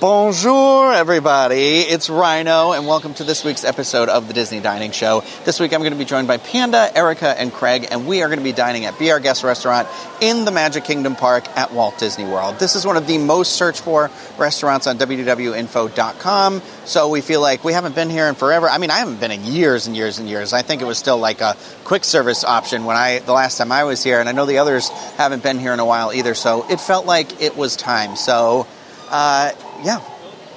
Bonjour, 0.00 0.94
everybody. 0.94 1.80
It's 1.80 2.08
Ryno, 2.08 2.74
and 2.74 2.86
welcome 2.86 3.12
to 3.14 3.24
this 3.24 3.44
week's 3.44 3.64
episode 3.64 4.08
of 4.08 4.28
the 4.28 4.32
Disney 4.32 4.60
Dining 4.60 4.92
Show. 4.92 5.22
This 5.44 5.60
week 5.60 5.74
I'm 5.74 5.80
going 5.80 5.92
to 5.92 5.98
be 5.98 6.06
joined 6.06 6.26
by 6.26 6.38
Panda, 6.38 6.90
Erica, 6.96 7.38
and 7.38 7.52
Craig, 7.52 7.88
and 7.90 8.06
we 8.06 8.22
are 8.22 8.28
going 8.28 8.38
to 8.38 8.44
be 8.44 8.52
dining 8.52 8.86
at 8.86 8.98
Be 8.98 9.12
Our 9.12 9.20
Guest 9.20 9.44
Restaurant 9.44 9.86
in 10.22 10.46
the 10.46 10.50
Magic 10.50 10.84
Kingdom 10.84 11.16
Park 11.16 11.46
at 11.54 11.74
Walt 11.74 11.98
Disney 11.98 12.24
World. 12.24 12.58
This 12.58 12.76
is 12.76 12.86
one 12.86 12.96
of 12.96 13.06
the 13.06 13.18
most 13.18 13.56
searched 13.56 13.82
for 13.82 14.10
restaurants 14.38 14.86
on 14.86 14.96
www.info.com, 14.96 16.62
so 16.86 17.08
we 17.10 17.20
feel 17.20 17.42
like 17.42 17.62
we 17.62 17.74
haven't 17.74 17.94
been 17.94 18.08
here 18.08 18.26
in 18.26 18.36
forever. 18.36 18.70
I 18.70 18.78
mean, 18.78 18.90
I 18.90 19.00
haven't 19.00 19.20
been 19.20 19.32
in 19.32 19.44
years 19.44 19.86
and 19.86 19.94
years 19.94 20.18
and 20.18 20.26
years. 20.30 20.54
I 20.54 20.62
think 20.62 20.80
it 20.80 20.86
was 20.86 20.96
still 20.96 21.18
like 21.18 21.42
a 21.42 21.58
quick 21.84 22.04
service 22.04 22.42
option 22.42 22.86
when 22.86 22.96
I 22.96 23.18
the 23.18 23.34
last 23.34 23.58
time 23.58 23.70
I 23.70 23.84
was 23.84 24.02
here, 24.02 24.18
and 24.18 24.30
I 24.30 24.32
know 24.32 24.46
the 24.46 24.58
others 24.58 24.88
haven't 25.18 25.42
been 25.42 25.58
here 25.58 25.74
in 25.74 25.78
a 25.78 25.84
while 25.84 26.10
either, 26.10 26.34
so 26.34 26.64
it 26.70 26.80
felt 26.80 27.04
like 27.04 27.42
it 27.42 27.54
was 27.54 27.76
time. 27.76 28.16
So, 28.16 28.66
uh, 29.10 29.52
yeah, 29.84 30.00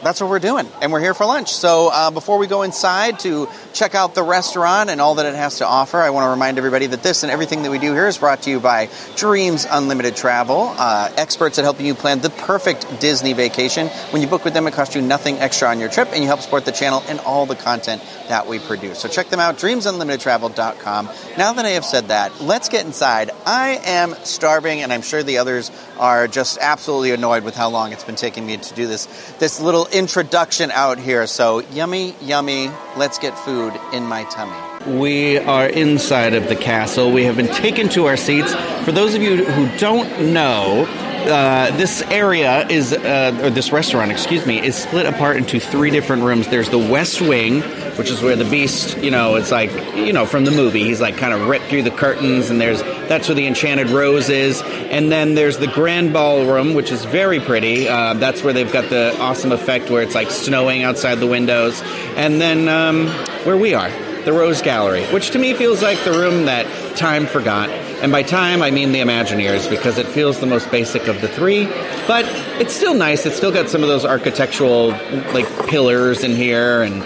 that's 0.08 0.21
what 0.21 0.30
we're 0.30 0.39
doing, 0.39 0.66
and 0.82 0.93
we're 0.93 1.02
here 1.02 1.14
for 1.14 1.25
lunch. 1.25 1.54
So 1.54 1.89
uh, 1.92 2.11
before 2.11 2.38
we 2.38 2.48
go 2.48 2.61
inside 2.61 3.20
to 3.20 3.50
check 3.74 3.93
out 3.93 4.15
the 4.15 4.24
restaurant 4.24 4.89
and 4.89 5.02
all 5.02 5.15
that 5.15 5.25
it 5.25 5.36
has 5.36 5.57
to 5.57 5.65
offer, 5.65 5.98
I 5.98 6.11
want 6.11 6.28
to 6.28 6.29
remind 6.29 6.57
everybody 6.57 6.88
that 6.88 7.04
this 7.04 7.24
and 7.24 7.32
everything 7.32 7.64
that 7.64 7.71
we 7.71 7.78
do 7.78 7.92
here 7.92 8.07
is 8.07 8.18
brought 8.18 8.43
to 8.43 8.50
you 8.50 8.62
by 8.62 8.88
Dreams 9.18 9.68
Unlimited 9.70 10.15
Travel, 10.15 10.74
uh, 10.78 11.12
experts 11.18 11.60
at 11.60 11.65
helping 11.65 11.86
you 11.86 11.93
plan 11.93 12.21
the 12.21 12.29
perfect 12.29 13.01
Disney 13.01 13.34
vacation. 13.34 13.88
When 14.12 14.21
you 14.21 14.29
book 14.29 14.46
with 14.46 14.54
them, 14.54 14.65
it 14.65 14.74
costs 14.75 14.96
you 14.96 15.01
nothing 15.01 15.39
extra 15.39 15.68
on 15.68 15.82
your 15.82 15.89
trip, 15.89 16.07
and 16.14 16.21
you 16.21 16.28
help 16.28 16.39
support 16.39 16.64
the 16.64 16.71
channel 16.71 17.04
and 17.10 17.20
all 17.20 17.46
the 17.46 17.57
content 17.57 18.01
that 18.29 18.48
we 18.48 18.60
produce. 18.60 19.00
So 19.00 19.10
check 19.10 19.28
them 19.28 19.42
out, 19.42 19.57
dreamsunlimitedtravel.com. 19.57 21.10
Now 21.37 21.51
that 21.51 21.65
I 21.65 21.71
have 21.71 21.84
said 21.84 22.07
that, 22.07 22.39
let's 22.39 22.70
get 22.70 22.86
inside. 22.86 23.32
I 23.46 23.82
am 23.84 24.15
starving, 24.24 24.84
and 24.84 24.93
I'm 24.93 25.01
sure 25.01 25.21
the 25.21 25.39
others 25.39 25.70
are 26.00 26.29
just 26.29 26.60
absolutely 26.62 27.12
annoyed 27.12 27.43
with 27.43 27.56
how 27.56 27.70
long 27.70 27.92
it's 27.92 28.06
been 28.06 28.15
taking 28.15 28.46
me 28.46 28.56
to 28.56 28.74
do 28.74 28.87
this 28.87 29.07
this 29.39 29.60
little 29.60 29.86
introduction 29.97 30.69
out 30.69 31.00
here. 31.00 31.25
So 31.25 31.60
yummy, 31.71 32.16
yummy. 32.22 32.70
Let's 32.95 33.17
get 33.17 33.38
food 33.40 33.73
in 33.92 34.03
my 34.03 34.26
tummy. 34.26 34.56
We 35.00 35.40
are 35.40 35.67
inside 35.67 36.36
of 36.36 36.48
the 36.48 36.56
castle. 36.56 37.12
We 37.12 37.23
have 37.23 37.36
been 37.36 37.53
taken 37.53 37.90
to 37.90 38.06
our 38.06 38.16
seats. 38.16 38.53
For 38.86 38.92
those 38.92 39.16
of 39.16 39.23
you 39.23 39.44
who 39.44 39.78
don't 39.80 40.34
know, 40.34 40.86
uh, 41.28 41.75
this 41.78 42.02
area 42.03 42.67
is, 42.67 42.94
uh, 42.94 43.39
or 43.44 43.50
this 43.50 43.72
restaurant, 43.72 44.11
excuse 44.11 44.45
me, 44.45 44.66
is 44.66 44.75
split 44.75 45.06
apart 45.06 45.38
into 45.38 45.59
three 45.59 45.92
different 45.92 46.23
rooms. 46.23 46.47
There's 46.47 46.69
the 46.69 46.80
West 46.80 47.22
Wing, 47.22 47.61
which 47.97 48.09
is 48.09 48.22
where 48.22 48.36
the 48.36 48.45
Beast, 48.45 48.97
you 48.97 49.11
know, 49.11 49.36
it's 49.36 49.52
like, 49.52 49.72
you 49.95 50.14
know, 50.14 50.25
from 50.25 50.45
the 50.45 50.52
movie, 50.52 50.84
he's 50.84 51.02
like 51.02 51.17
kind 51.17 51.34
of 51.34 51.47
ripped 51.47 51.66
through 51.66 51.84
the 51.84 51.92
curtains, 51.92 52.50
and 52.50 52.59
there's 52.59 52.81
that's 53.08 53.28
where 53.28 53.36
the 53.36 53.47
Enchanted 53.47 53.89
Rose 53.89 54.30
is. 54.30 54.61
And 54.61 55.11
then 55.11 55.36
there's 55.36 55.58
the 55.58 55.67
Grand 55.67 56.14
Ballroom, 56.14 56.73
which 56.73 56.92
is 56.92 57.06
very 57.06 57.39
pretty. 57.39 57.88
Uh, 57.88 58.14
that's 58.16 58.44
where 58.44 58.53
they've 58.53 58.72
got 58.72 58.89
the 58.89 59.16
awesome 59.19 59.52
effect 59.52 59.89
where 59.89 60.02
it's 60.02 60.16
like 60.16 60.31
snowing 60.31 60.84
outside 60.84 61.16
the 61.16 61.28
windows. 61.28 61.81
And 62.16 62.41
then 62.41 62.67
um, 62.67 63.08
where 63.45 63.58
we 63.58 63.73
are, 63.73 63.89
the 64.23 64.34
Rose 64.34 64.62
Gallery, 64.62 65.06
which 65.08 65.31
to 65.31 65.39
me 65.39 65.53
feels 65.53 65.81
like 65.81 66.03
the 66.03 66.12
room 66.12 66.45
that 66.45 66.97
time 66.97 67.25
forgot. 67.25 67.87
And 68.02 68.12
by 68.12 68.22
time, 68.22 68.62
I 68.62 68.70
mean 68.70 68.92
the 68.92 69.00
Imagineers 69.00 69.70
because 69.70 69.98
it 69.98 70.06
feels 70.08 70.40
the 70.40 70.45
most 70.45 70.70
basic 70.70 71.08
of 71.08 71.20
the 71.22 71.28
three. 71.28 71.66
But 72.08 72.26
it's 72.62 72.76
still 72.76 72.94
nice. 72.94 73.26
It's 73.26 73.36
still 73.36 73.52
got 73.52 73.70
some 73.70 73.81
of 73.81 73.90
those 73.90 74.06
architectural 74.06 74.90
like 75.34 75.67
pillars 75.67 76.23
in 76.23 76.36
here. 76.36 76.84
And 76.84 77.02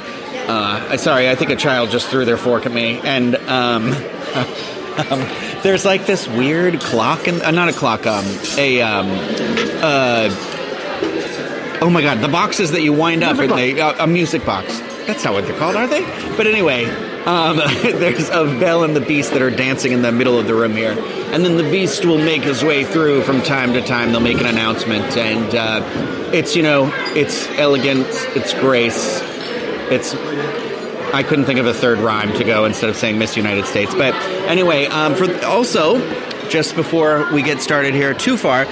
uh, 0.50 0.98
sorry, 0.98 1.30
I 1.30 1.36
think 1.36 1.50
a 1.52 1.56
child 1.56 1.92
just 1.92 2.08
threw 2.08 2.26
their 2.26 2.38
fork 2.38 2.66
at 2.66 2.74
me. 2.74 3.00
And 3.04 3.36
um, 3.36 3.94
um, 5.10 5.28
there's 5.64 5.86
like 5.86 6.06
this 6.06 6.28
weird 6.28 6.82
clock, 6.82 7.28
and 7.28 7.42
uh, 7.42 7.52
not 7.52 7.70
a 7.70 7.74
clock, 7.74 8.06
um, 8.06 8.26
a 8.58 8.82
um, 8.82 9.08
uh, 9.82 10.30
oh 11.82 11.90
my 11.90 12.02
god, 12.02 12.20
the 12.20 12.28
boxes 12.28 12.72
that 12.72 12.82
you 12.82 12.94
wind 12.94 13.24
up 13.24 13.40
in 13.40 13.50
the 13.50 13.82
uh, 13.82 14.04
a 14.04 14.08
music 14.08 14.46
box. 14.46 14.80
That's 15.08 15.24
not 15.24 15.34
what 15.34 15.46
they're 15.46 15.58
called, 15.58 15.76
are 15.76 15.88
they? 15.88 16.02
But 16.38 16.48
anyway, 16.48 16.86
um, 17.26 17.58
there's 17.84 18.30
a 18.30 18.46
Belle 18.60 18.84
and 18.84 18.96
the 18.96 19.02
Beast 19.02 19.34
that 19.34 19.42
are 19.42 19.52
dancing 19.52 19.92
in 19.92 20.02
the 20.02 20.12
middle 20.12 20.40
of 20.40 20.48
the 20.48 20.56
room 20.56 20.74
here, 20.74 20.96
and 20.98 21.46
then 21.46 21.58
the 21.58 21.64
Beast 21.64 22.06
will 22.06 22.18
make 22.18 22.44
his 22.44 22.64
way 22.64 22.84
through 22.84 23.22
from 23.24 23.42
time 23.42 23.74
to 23.74 23.82
time. 23.82 24.12
They'll 24.12 24.22
make 24.22 24.40
an 24.40 24.48
announcement, 24.48 25.18
and 25.18 25.56
uh, 25.56 26.32
it's 26.34 26.56
you 26.56 26.64
know, 26.64 26.92
it's 27.16 27.48
elegance, 27.52 28.08
it's 28.36 28.54
grace, 28.54 29.22
it's. 29.92 30.16
I 31.14 31.24
couldn't 31.24 31.44
think 31.44 31.60
of 31.60 31.66
a 31.66 31.74
third 31.74 32.00
rhyme 32.00 32.32
to 32.38 32.44
go 32.46 32.64
instead 32.64 32.90
of 32.90 32.96
saying 32.96 33.20
Miss 33.20 33.36
United 33.36 33.66
States, 33.66 33.94
but 33.94 34.14
anyway, 34.48 34.86
um, 34.86 35.14
for 35.14 35.46
also 35.46 36.00
just 36.50 36.76
before 36.76 37.32
we 37.34 37.42
get 37.42 37.62
started 37.62 37.94
here 37.94 38.14
too 38.14 38.38
far, 38.38 38.66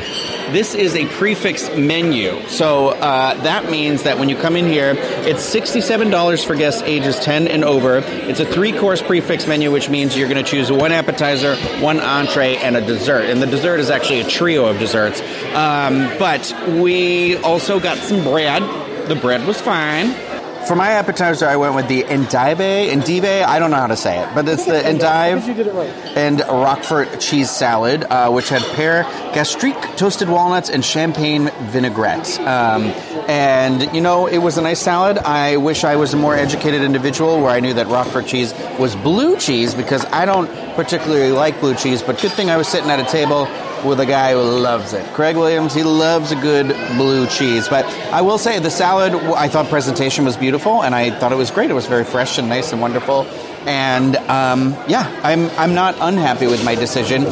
this 0.51 0.75
is 0.75 0.95
a 0.95 1.05
prix 1.05 1.35
fixe 1.35 1.75
menu. 1.75 2.47
So 2.47 2.89
uh, 2.89 3.35
that 3.43 3.69
means 3.69 4.03
that 4.03 4.17
when 4.17 4.29
you 4.29 4.35
come 4.35 4.55
in 4.55 4.65
here, 4.65 4.95
it's 4.97 5.53
$67 5.53 6.45
for 6.45 6.55
guests 6.55 6.81
ages 6.83 7.19
10 7.19 7.47
and 7.47 7.63
over. 7.63 7.97
It's 7.97 8.39
a 8.39 8.45
three 8.45 8.71
course 8.71 9.01
prix 9.01 9.21
fixe 9.21 9.47
menu, 9.47 9.71
which 9.71 9.89
means 9.89 10.17
you're 10.17 10.29
going 10.29 10.43
to 10.43 10.49
choose 10.49 10.71
one 10.71 10.91
appetizer, 10.91 11.55
one 11.81 11.99
entree, 11.99 12.57
and 12.57 12.75
a 12.75 12.81
dessert. 12.81 13.25
And 13.25 13.41
the 13.41 13.47
dessert 13.47 13.79
is 13.79 13.89
actually 13.89 14.21
a 14.21 14.27
trio 14.27 14.65
of 14.65 14.79
desserts. 14.79 15.21
Um, 15.53 16.09
but 16.17 16.53
we 16.67 17.37
also 17.37 17.79
got 17.79 17.97
some 17.97 18.23
bread. 18.23 18.63
The 19.07 19.15
bread 19.15 19.45
was 19.47 19.59
fine. 19.59 20.28
For 20.69 20.75
my 20.75 20.89
appetizer, 20.89 21.47
I 21.47 21.55
went 21.55 21.73
with 21.73 21.87
the 21.87 22.05
endive, 22.05 22.59
endive. 22.59 23.25
I 23.25 23.57
don't 23.57 23.71
know 23.71 23.77
how 23.77 23.87
to 23.87 23.95
say 23.95 24.19
it, 24.21 24.29
but 24.35 24.47
it's 24.47 24.65
the 24.65 24.85
endive 24.85 25.49
it 25.49 25.73
right. 25.73 25.89
and 26.15 26.41
Roquefort 26.41 27.19
cheese 27.19 27.49
salad, 27.49 28.03
uh, 28.03 28.29
which 28.29 28.49
had 28.49 28.61
pear, 28.75 29.01
gastrique, 29.33 29.81
toasted 29.97 30.29
walnuts, 30.29 30.69
and 30.69 30.85
champagne 30.85 31.49
vinaigrette. 31.71 32.39
Um, 32.41 32.83
and 33.27 33.91
you 33.95 34.01
know, 34.01 34.27
it 34.27 34.37
was 34.37 34.59
a 34.59 34.61
nice 34.61 34.79
salad. 34.79 35.17
I 35.17 35.57
wish 35.57 35.83
I 35.83 35.95
was 35.95 36.13
a 36.13 36.17
more 36.17 36.35
educated 36.35 36.83
individual 36.83 37.41
where 37.41 37.49
I 37.49 37.61
knew 37.61 37.73
that 37.73 37.87
Roquefort 37.87 38.27
cheese 38.27 38.53
was 38.77 38.95
blue 38.95 39.37
cheese 39.37 39.73
because 39.73 40.05
I 40.05 40.25
don't 40.25 40.49
particularly 40.75 41.31
like 41.31 41.59
blue 41.61 41.73
cheese. 41.73 42.03
But 42.03 42.21
good 42.21 42.33
thing 42.33 42.51
I 42.51 42.57
was 42.57 42.67
sitting 42.67 42.91
at 42.91 42.99
a 42.99 43.11
table 43.11 43.47
with 43.85 43.99
a 43.99 44.05
guy 44.05 44.33
who 44.33 44.41
loves 44.41 44.93
it. 44.93 45.05
Craig 45.13 45.35
Williams, 45.35 45.73
he 45.73 45.83
loves 45.83 46.31
a 46.31 46.35
good 46.35 46.67
blue 46.97 47.27
cheese. 47.27 47.67
But 47.67 47.85
I 48.13 48.21
will 48.21 48.37
say, 48.37 48.59
the 48.59 48.71
salad, 48.71 49.13
I 49.13 49.47
thought 49.47 49.67
presentation 49.67 50.25
was 50.25 50.37
beautiful, 50.37 50.83
and 50.83 50.93
I 50.95 51.11
thought 51.11 51.31
it 51.31 51.37
was 51.37 51.51
great. 51.51 51.69
It 51.69 51.73
was 51.73 51.87
very 51.87 52.03
fresh 52.03 52.37
and 52.37 52.49
nice 52.49 52.71
and 52.71 52.81
wonderful. 52.81 53.25
And 53.65 54.15
um, 54.15 54.71
yeah, 54.87 55.09
I'm 55.23 55.49
I'm 55.51 55.73
not 55.73 55.95
unhappy 55.99 56.47
with 56.47 56.63
my 56.63 56.75
decision, 56.75 57.25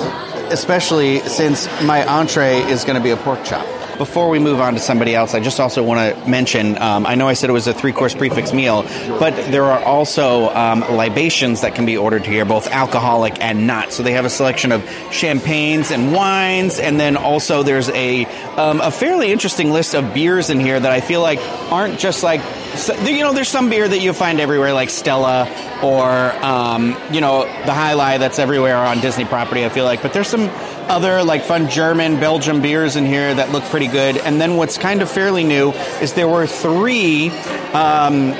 especially 0.52 1.20
since 1.20 1.68
my 1.84 2.06
entree 2.06 2.58
is 2.58 2.84
going 2.84 2.98
to 2.98 3.04
be 3.04 3.12
a 3.12 3.18
pork 3.18 3.44
chop. 3.44 3.66
Before 3.98 4.30
we 4.30 4.38
move 4.38 4.60
on 4.60 4.76
to 4.76 4.80
somebody 4.80 5.16
else, 5.16 5.34
I 5.34 5.40
just 5.40 5.60
also 5.60 5.82
want 5.82 6.16
to 6.16 6.30
mention 6.30 6.78
um, 6.80 7.06
I 7.08 7.16
know 7.16 7.28
I 7.28 7.34
said 7.34 7.50
it 7.50 7.54
was 7.54 7.66
a 7.66 7.74
three 7.74 7.92
course 7.92 8.14
prix 8.14 8.30
fixe 8.30 8.54
meal, 8.54 8.84
but 9.20 9.36
there 9.52 9.64
are 9.64 9.84
also 9.84 10.50
um, 10.50 10.82
libations 10.82 11.62
that 11.62 11.74
can 11.74 11.86
be 11.86 11.98
ordered 11.98 12.26
here, 12.26 12.46
both 12.46 12.68
alcoholic 12.68 13.42
and 13.42 13.66
not. 13.66 13.92
So 13.92 14.04
they 14.04 14.12
have 14.12 14.26
a 14.26 14.30
selection 14.30 14.72
of 14.72 14.88
champagnes 15.12 15.90
and 15.90 16.14
wines, 16.14 16.80
and 16.80 17.00
then 17.00 17.18
also 17.18 17.64
there's 17.64 17.90
a, 17.90 18.26
um, 18.56 18.82
a 18.82 18.92
fairly 18.92 19.32
interesting 19.32 19.72
list 19.72 19.96
of 19.96 20.14
beers 20.14 20.52
in 20.52 20.60
here 20.60 20.80
that 20.80 20.92
I 20.92 21.02
feel 21.02 21.22
like 21.22 21.40
aren't 21.72 21.98
just 21.98 22.22
like 22.22 22.42
you 23.06 23.24
know, 23.24 23.34
there's 23.34 23.50
some 23.50 23.70
beer 23.70 23.88
that 23.88 24.00
you 24.00 24.14
find 24.14 24.40
everywhere, 24.40 24.74
like 24.74 24.90
Stella 24.90 25.48
or 25.82 26.32
um, 26.44 26.96
you 27.12 27.22
know 27.22 27.44
the 27.66 27.74
High 27.74 27.94
Life 27.94 28.20
that's 28.20 28.40
everywhere 28.40 28.78
on 28.78 29.00
Disney 29.00 29.26
property. 29.26 29.66
I 29.66 29.70
feel 29.70 29.86
like, 29.86 30.02
but 30.02 30.14
there's 30.14 30.28
some 30.28 30.50
other 30.90 31.24
like 31.24 31.44
fun 31.44 31.70
German, 31.70 32.20
Belgian 32.20 32.62
beers 32.62 32.96
in 32.96 33.06
here 33.06 33.34
that 33.34 33.52
look 33.52 33.64
pretty 33.66 33.88
good. 33.88 34.18
And 34.18 34.40
then 34.40 34.56
what's 34.58 34.78
kind 34.78 35.02
of 35.02 35.10
fairly 35.10 35.44
new 35.44 35.72
is 36.02 36.14
there 36.14 36.28
were 36.28 36.48
three. 36.48 37.30
Um, 37.74 38.34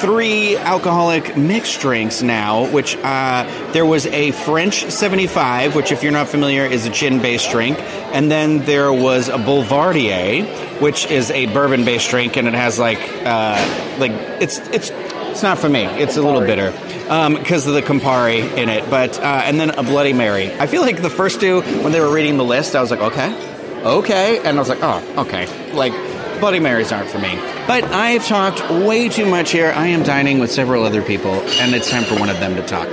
Three 0.00 0.56
alcoholic 0.56 1.36
mixed 1.36 1.82
drinks 1.82 2.22
now, 2.22 2.66
which 2.70 2.96
uh, 2.96 3.44
there 3.72 3.84
was 3.84 4.06
a 4.06 4.30
French 4.30 4.90
75, 4.90 5.74
which, 5.74 5.92
if 5.92 6.02
you're 6.02 6.10
not 6.10 6.26
familiar, 6.26 6.64
is 6.64 6.86
a 6.86 6.90
gin 6.90 7.20
based 7.20 7.50
drink. 7.50 7.78
And 8.14 8.30
then 8.30 8.64
there 8.64 8.90
was 8.90 9.28
a 9.28 9.36
Boulevardier, 9.36 10.80
which 10.80 11.04
is 11.10 11.30
a 11.30 11.52
bourbon 11.52 11.84
based 11.84 12.08
drink, 12.08 12.38
and 12.38 12.48
it 12.48 12.54
has 12.54 12.78
like, 12.78 12.98
uh, 13.26 13.98
like 13.98 14.12
it's, 14.40 14.56
it's, 14.68 14.88
it's 14.90 15.42
not 15.42 15.58
for 15.58 15.68
me. 15.68 15.84
It's 15.84 16.16
a 16.16 16.22
little 16.22 16.40
bitter 16.40 16.72
because 17.10 17.66
of 17.66 17.74
the 17.74 17.82
Campari 17.82 18.56
in 18.56 18.68
it. 18.68 18.88
But 18.88 19.18
uh, 19.18 19.42
and 19.44 19.58
then 19.58 19.70
a 19.70 19.82
Bloody 19.82 20.12
Mary. 20.12 20.52
I 20.54 20.66
feel 20.68 20.82
like 20.82 21.02
the 21.02 21.10
first 21.10 21.40
two, 21.40 21.60
when 21.60 21.90
they 21.90 22.00
were 22.00 22.12
reading 22.12 22.36
the 22.36 22.44
list, 22.44 22.76
I 22.76 22.80
was 22.80 22.90
like, 22.90 23.00
okay, 23.00 23.82
okay, 23.82 24.38
and 24.38 24.56
I 24.56 24.60
was 24.60 24.68
like, 24.68 24.78
oh, 24.82 25.02
okay, 25.26 25.72
like 25.72 25.92
Bloody 26.38 26.60
Marys 26.60 26.92
aren't 26.92 27.10
for 27.10 27.18
me. 27.18 27.34
But 27.66 27.84
I've 27.84 28.24
talked 28.26 28.60
way 28.70 29.08
too 29.08 29.26
much 29.26 29.50
here. 29.50 29.72
I 29.74 29.88
am 29.88 30.04
dining 30.04 30.38
with 30.38 30.52
several 30.52 30.84
other 30.84 31.02
people, 31.02 31.32
and 31.32 31.74
it's 31.74 31.90
time 31.90 32.04
for 32.04 32.18
one 32.18 32.30
of 32.30 32.38
them 32.38 32.54
to 32.54 32.62
talk. 32.62 32.88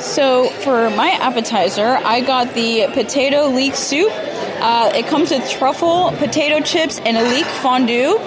So 0.00 0.48
for 0.50 0.90
my 0.90 1.10
appetizer, 1.20 1.98
I 2.04 2.20
got 2.20 2.54
the 2.54 2.88
potato 2.92 3.48
leek 3.48 3.74
soup. 3.74 4.12
Uh, 4.12 4.92
it 4.94 5.06
comes 5.06 5.30
with 5.30 5.48
truffle, 5.50 6.12
potato 6.18 6.60
chips, 6.60 7.00
and 7.00 7.16
a 7.16 7.22
leek 7.22 7.46
fondue. 7.46 8.18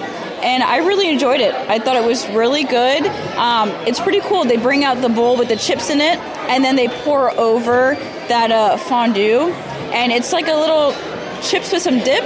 And 0.42 0.62
I 0.62 0.78
really 0.78 1.08
enjoyed 1.08 1.40
it. 1.40 1.54
I 1.54 1.78
thought 1.78 1.96
it 1.96 2.04
was 2.04 2.26
really 2.30 2.64
good. 2.64 3.06
Um, 3.36 3.70
it's 3.86 4.00
pretty 4.00 4.20
cool. 4.20 4.44
They 4.44 4.56
bring 4.56 4.84
out 4.84 5.00
the 5.00 5.08
bowl 5.08 5.36
with 5.36 5.48
the 5.48 5.56
chips 5.56 5.88
in 5.88 6.00
it, 6.00 6.18
and 6.48 6.64
then 6.64 6.74
they 6.76 6.88
pour 6.88 7.30
over 7.38 7.94
that 8.28 8.50
uh, 8.50 8.76
fondue, 8.76 9.52
and 9.92 10.10
it's 10.10 10.32
like 10.32 10.48
a 10.48 10.54
little 10.54 10.92
chips 11.42 11.72
with 11.72 11.82
some 11.82 11.98
dip. 11.98 12.24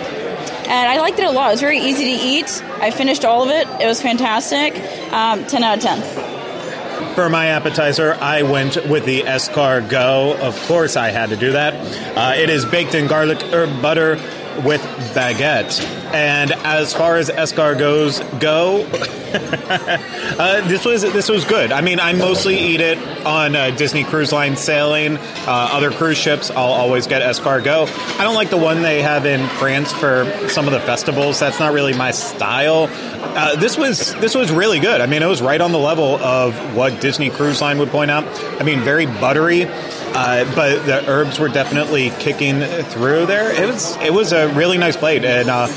and 0.68 0.88
I 0.88 0.98
liked 0.98 1.18
it 1.18 1.26
a 1.26 1.30
lot. 1.30 1.48
It 1.48 1.52
was 1.52 1.60
very 1.60 1.78
easy 1.78 2.04
to 2.04 2.24
eat. 2.24 2.62
I 2.80 2.90
finished 2.90 3.24
all 3.24 3.42
of 3.44 3.50
it. 3.50 3.68
It 3.82 3.86
was 3.86 4.00
fantastic. 4.02 4.74
Um, 5.12 5.44
10 5.46 5.62
out 5.62 5.78
of 5.78 5.82
10. 5.84 7.14
For 7.14 7.28
my 7.30 7.46
appetizer, 7.48 8.14
I 8.20 8.42
went 8.42 8.76
with 8.88 9.04
the 9.06 9.22
escargot. 9.22 10.38
Of 10.40 10.60
course, 10.66 10.96
I 10.96 11.08
had 11.10 11.30
to 11.30 11.36
do 11.36 11.52
that. 11.52 11.74
Uh, 12.16 12.34
it 12.36 12.50
is 12.50 12.64
baked 12.66 12.94
in 12.94 13.06
garlic 13.06 13.42
herb 13.52 13.80
butter 13.80 14.16
with 14.64 14.80
baguette. 15.14 15.82
And 16.14 16.52
as 16.52 16.94
far 16.94 17.16
as 17.16 17.28
escargots 17.28 18.20
go, 18.40 18.82
uh, 20.38 20.68
this 20.68 20.84
was 20.84 21.02
this 21.02 21.28
was 21.28 21.44
good. 21.44 21.72
I 21.72 21.80
mean, 21.80 22.00
I 22.00 22.12
mostly 22.12 22.58
eat 22.58 22.80
it 22.80 22.98
on 23.26 23.56
uh, 23.56 23.70
Disney 23.70 24.04
Cruise 24.04 24.32
Line 24.32 24.56
sailing. 24.56 25.16
Uh, 25.16 25.68
other 25.72 25.90
cruise 25.90 26.16
ships, 26.16 26.50
I'll 26.50 26.72
always 26.72 27.06
get 27.06 27.22
escargot. 27.22 27.88
I 28.18 28.24
don't 28.24 28.34
like 28.34 28.50
the 28.50 28.56
one 28.56 28.82
they 28.82 29.02
have 29.02 29.26
in 29.26 29.46
France 29.58 29.92
for 29.92 30.24
some 30.48 30.66
of 30.66 30.72
the 30.72 30.80
festivals. 30.80 31.38
That's 31.40 31.58
not 31.58 31.72
really 31.72 31.92
my 31.92 32.12
style. 32.12 32.88
Uh, 33.36 33.56
this 33.56 33.76
was 33.76 34.14
this 34.14 34.34
was 34.34 34.50
really 34.50 34.80
good. 34.80 35.00
I 35.00 35.06
mean, 35.06 35.22
it 35.22 35.26
was 35.26 35.42
right 35.42 35.60
on 35.60 35.72
the 35.72 35.78
level 35.78 36.16
of 36.16 36.54
what 36.74 37.00
Disney 37.00 37.30
Cruise 37.30 37.60
Line 37.60 37.78
would 37.78 37.90
point 37.90 38.10
out. 38.10 38.24
I 38.60 38.64
mean, 38.64 38.80
very 38.80 39.06
buttery. 39.06 39.68
Uh, 40.16 40.54
but 40.54 40.86
the 40.86 41.06
herbs 41.10 41.38
were 41.38 41.48
definitely 41.48 42.08
kicking 42.18 42.60
through 42.84 43.26
there. 43.26 43.52
It 43.52 43.66
was 43.66 43.96
it 43.98 44.14
was 44.14 44.32
a 44.32 44.48
really 44.54 44.78
nice 44.78 44.96
plate 44.96 45.26
and 45.26 45.50
uh, 45.50 45.68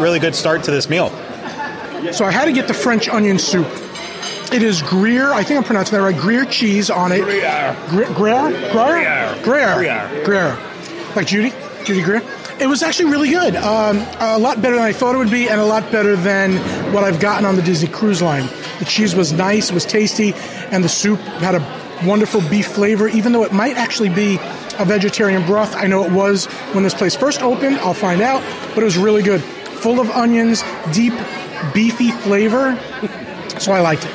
really 0.00 0.20
good 0.20 0.36
start 0.36 0.62
to 0.64 0.70
this 0.70 0.88
meal. 0.88 1.08
So 2.12 2.24
I 2.24 2.30
had 2.30 2.44
to 2.44 2.52
get 2.52 2.68
the 2.68 2.74
French 2.74 3.08
onion 3.08 3.38
soup. 3.38 3.66
It 4.52 4.62
is 4.62 4.80
Greer, 4.82 5.32
I 5.32 5.42
think 5.42 5.58
I'm 5.58 5.64
pronouncing 5.64 5.98
that 5.98 6.04
right. 6.04 6.16
Greer 6.16 6.44
cheese 6.44 6.88
on 6.88 7.10
it. 7.10 7.22
Greer. 7.22 7.76
Greer? 7.88 8.14
Greer? 8.14 9.42
Greer. 9.42 9.74
Gruyere. 9.74 10.24
Gruyere. 10.24 10.58
Like 11.16 11.26
Judy. 11.26 11.52
Judy 11.84 12.02
Greer. 12.02 12.22
It 12.60 12.68
was 12.68 12.84
actually 12.84 13.10
really 13.10 13.30
good. 13.30 13.56
Um, 13.56 13.98
a 14.20 14.38
lot 14.38 14.62
better 14.62 14.76
than 14.76 14.84
I 14.84 14.92
thought 14.92 15.16
it 15.16 15.18
would 15.18 15.30
be, 15.30 15.48
and 15.48 15.60
a 15.60 15.64
lot 15.64 15.90
better 15.90 16.14
than 16.14 16.58
what 16.92 17.02
I've 17.02 17.18
gotten 17.18 17.44
on 17.44 17.56
the 17.56 17.62
Disney 17.62 17.88
Cruise 17.88 18.22
Line. 18.22 18.48
The 18.78 18.84
cheese 18.84 19.16
was 19.16 19.32
nice, 19.32 19.70
it 19.70 19.74
was 19.74 19.84
tasty, 19.84 20.34
and 20.70 20.84
the 20.84 20.88
soup 20.88 21.18
had 21.18 21.56
a 21.56 21.83
wonderful 22.06 22.40
beef 22.42 22.66
flavor, 22.68 23.08
even 23.08 23.32
though 23.32 23.44
it 23.44 23.52
might 23.52 23.76
actually 23.76 24.08
be 24.08 24.38
a 24.78 24.84
vegetarian 24.84 25.44
broth. 25.46 25.74
I 25.74 25.86
know 25.86 26.04
it 26.04 26.12
was 26.12 26.46
when 26.72 26.82
this 26.84 26.94
place 26.94 27.14
first 27.14 27.42
opened. 27.42 27.76
I'll 27.78 27.94
find 27.94 28.20
out, 28.22 28.42
but 28.74 28.82
it 28.82 28.84
was 28.84 28.98
really 28.98 29.22
good. 29.22 29.42
Full 29.42 30.00
of 30.00 30.10
onions, 30.10 30.62
deep, 30.92 31.14
beefy 31.72 32.10
flavor. 32.10 32.78
So 33.58 33.72
I 33.72 33.80
liked 33.80 34.04
it. 34.04 34.10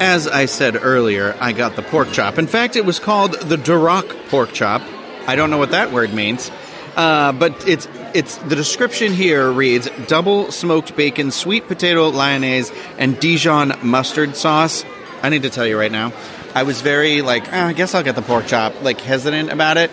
As 0.00 0.26
I 0.26 0.46
said 0.46 0.76
earlier, 0.82 1.36
I 1.40 1.52
got 1.52 1.76
the 1.76 1.82
pork 1.82 2.10
chop. 2.12 2.36
In 2.36 2.46
fact, 2.46 2.76
it 2.76 2.84
was 2.84 2.98
called 2.98 3.34
the 3.34 3.56
Duroc 3.56 4.28
pork 4.28 4.52
chop. 4.52 4.82
I 5.26 5.36
don't 5.36 5.48
know 5.48 5.58
what 5.58 5.70
that 5.70 5.92
word 5.92 6.12
means, 6.12 6.50
uh, 6.96 7.32
but 7.32 7.66
it's 7.68 7.86
it's 8.14 8.36
the 8.38 8.56
description 8.56 9.12
here 9.12 9.50
reads 9.50 9.88
double 10.06 10.50
smoked 10.50 10.96
bacon, 10.96 11.30
sweet 11.30 11.66
potato 11.66 12.08
lyonnaise, 12.08 12.72
and 12.98 13.18
Dijon 13.18 13.74
mustard 13.82 14.36
sauce. 14.36 14.84
I 15.22 15.28
need 15.28 15.42
to 15.42 15.50
tell 15.50 15.66
you 15.66 15.78
right 15.78 15.92
now, 15.92 16.12
I 16.54 16.64
was 16.64 16.80
very 16.80 17.22
like, 17.22 17.52
oh, 17.52 17.66
I 17.66 17.72
guess 17.72 17.94
I'll 17.94 18.02
get 18.02 18.16
the 18.16 18.22
pork 18.22 18.46
chop, 18.46 18.82
like 18.82 19.00
hesitant 19.00 19.50
about 19.50 19.76
it. 19.76 19.90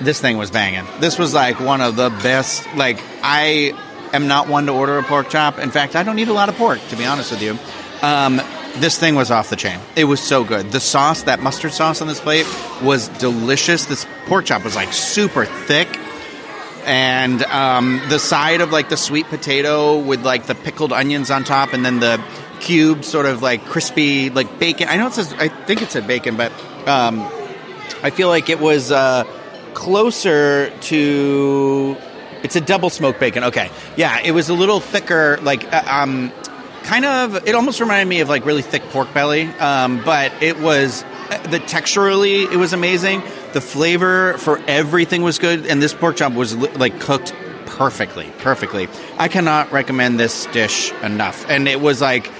This 0.00 0.20
thing 0.20 0.36
was 0.36 0.50
banging. 0.50 0.86
This 1.00 1.18
was 1.18 1.32
like 1.32 1.58
one 1.58 1.80
of 1.80 1.96
the 1.96 2.10
best. 2.10 2.66
Like 2.74 3.02
I 3.22 3.72
am 4.12 4.28
not 4.28 4.48
one 4.48 4.66
to 4.66 4.72
order 4.72 4.98
a 4.98 5.02
pork 5.02 5.30
chop. 5.30 5.58
In 5.58 5.70
fact, 5.70 5.96
I 5.96 6.02
don't 6.02 6.18
eat 6.18 6.28
a 6.28 6.34
lot 6.34 6.48
of 6.48 6.56
pork, 6.56 6.80
to 6.88 6.96
be 6.96 7.04
honest 7.04 7.30
with 7.30 7.42
you. 7.42 7.58
Um, 8.02 8.40
this 8.76 8.98
thing 8.98 9.14
was 9.14 9.30
off 9.30 9.48
the 9.48 9.56
chain. 9.56 9.80
It 9.96 10.04
was 10.04 10.20
so 10.20 10.44
good. 10.44 10.70
The 10.70 10.80
sauce, 10.80 11.22
that 11.22 11.40
mustard 11.40 11.72
sauce 11.72 12.02
on 12.02 12.08
this 12.08 12.20
plate, 12.20 12.46
was 12.82 13.08
delicious. 13.08 13.86
This 13.86 14.06
pork 14.26 14.44
chop 14.44 14.64
was 14.64 14.76
like 14.76 14.92
super 14.92 15.46
thick 15.46 15.88
and 16.86 17.42
um, 17.42 18.00
the 18.08 18.18
side 18.18 18.60
of 18.60 18.70
like 18.70 18.88
the 18.88 18.96
sweet 18.96 19.26
potato 19.26 19.98
with 19.98 20.24
like 20.24 20.46
the 20.46 20.54
pickled 20.54 20.92
onions 20.92 21.30
on 21.30 21.44
top, 21.44 21.72
and 21.72 21.84
then 21.84 22.00
the 22.00 22.22
cube 22.60 23.04
sort 23.04 23.26
of 23.26 23.42
like 23.42 23.64
crispy 23.66 24.30
like 24.30 24.58
bacon. 24.58 24.88
I 24.88 24.96
know 24.96 25.08
it 25.08 25.12
says 25.12 25.32
I 25.34 25.48
think 25.48 25.82
it 25.82 25.90
said 25.90 26.06
bacon, 26.06 26.36
but 26.36 26.52
um, 26.86 27.20
I 28.02 28.10
feel 28.10 28.28
like 28.28 28.48
it 28.48 28.60
was 28.60 28.92
uh, 28.92 29.24
closer 29.74 30.70
to. 30.70 31.96
It's 32.42 32.54
a 32.54 32.60
double 32.60 32.90
smoked 32.90 33.18
bacon. 33.18 33.44
Okay, 33.44 33.70
yeah, 33.96 34.20
it 34.22 34.30
was 34.30 34.48
a 34.48 34.54
little 34.54 34.78
thicker, 34.78 35.38
like 35.42 35.70
uh, 35.72 35.82
um, 35.86 36.32
kind 36.86 37.04
of. 37.04 37.46
It 37.46 37.54
almost 37.54 37.80
reminded 37.80 38.08
me 38.08 38.20
of 38.20 38.28
like 38.28 38.46
really 38.46 38.62
thick 38.62 38.82
pork 38.84 39.12
belly, 39.12 39.44
um, 39.58 40.02
but 40.04 40.32
it 40.42 40.58
was 40.58 41.02
the 41.50 41.60
texturally 41.66 42.50
it 42.50 42.56
was 42.56 42.72
amazing. 42.72 43.22
The 43.52 43.60
flavor 43.60 44.38
for 44.38 44.58
everything 44.66 45.22
was 45.22 45.38
good, 45.38 45.66
and 45.66 45.82
this 45.82 45.92
pork 45.92 46.16
chop 46.16 46.32
was 46.32 46.54
like 46.54 47.00
cooked 47.00 47.34
perfectly, 47.66 48.32
perfectly. 48.38 48.88
I 49.18 49.28
cannot 49.28 49.72
recommend 49.72 50.18
this 50.18 50.46
dish 50.46 50.92
enough, 51.02 51.48
and 51.50 51.68
it 51.68 51.80
was 51.80 52.00
like, 52.00 52.30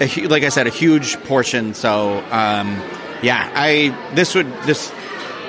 a, 0.00 0.26
like 0.26 0.44
I 0.44 0.48
said, 0.48 0.66
a 0.66 0.70
huge 0.70 1.16
portion. 1.24 1.74
So, 1.74 2.18
um, 2.30 2.80
yeah, 3.22 3.50
I 3.54 4.12
this 4.14 4.34
would 4.34 4.46
this. 4.62 4.92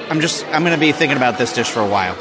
I'm 0.10 0.22
just 0.22 0.46
I'm 0.48 0.64
to 0.66 0.78
be 0.78 0.92
thinking 0.92 1.18
about 1.18 1.38
this 1.38 1.54
dish 1.54 1.70
for 1.70 1.82
a 1.82 1.88
while. 1.88 2.18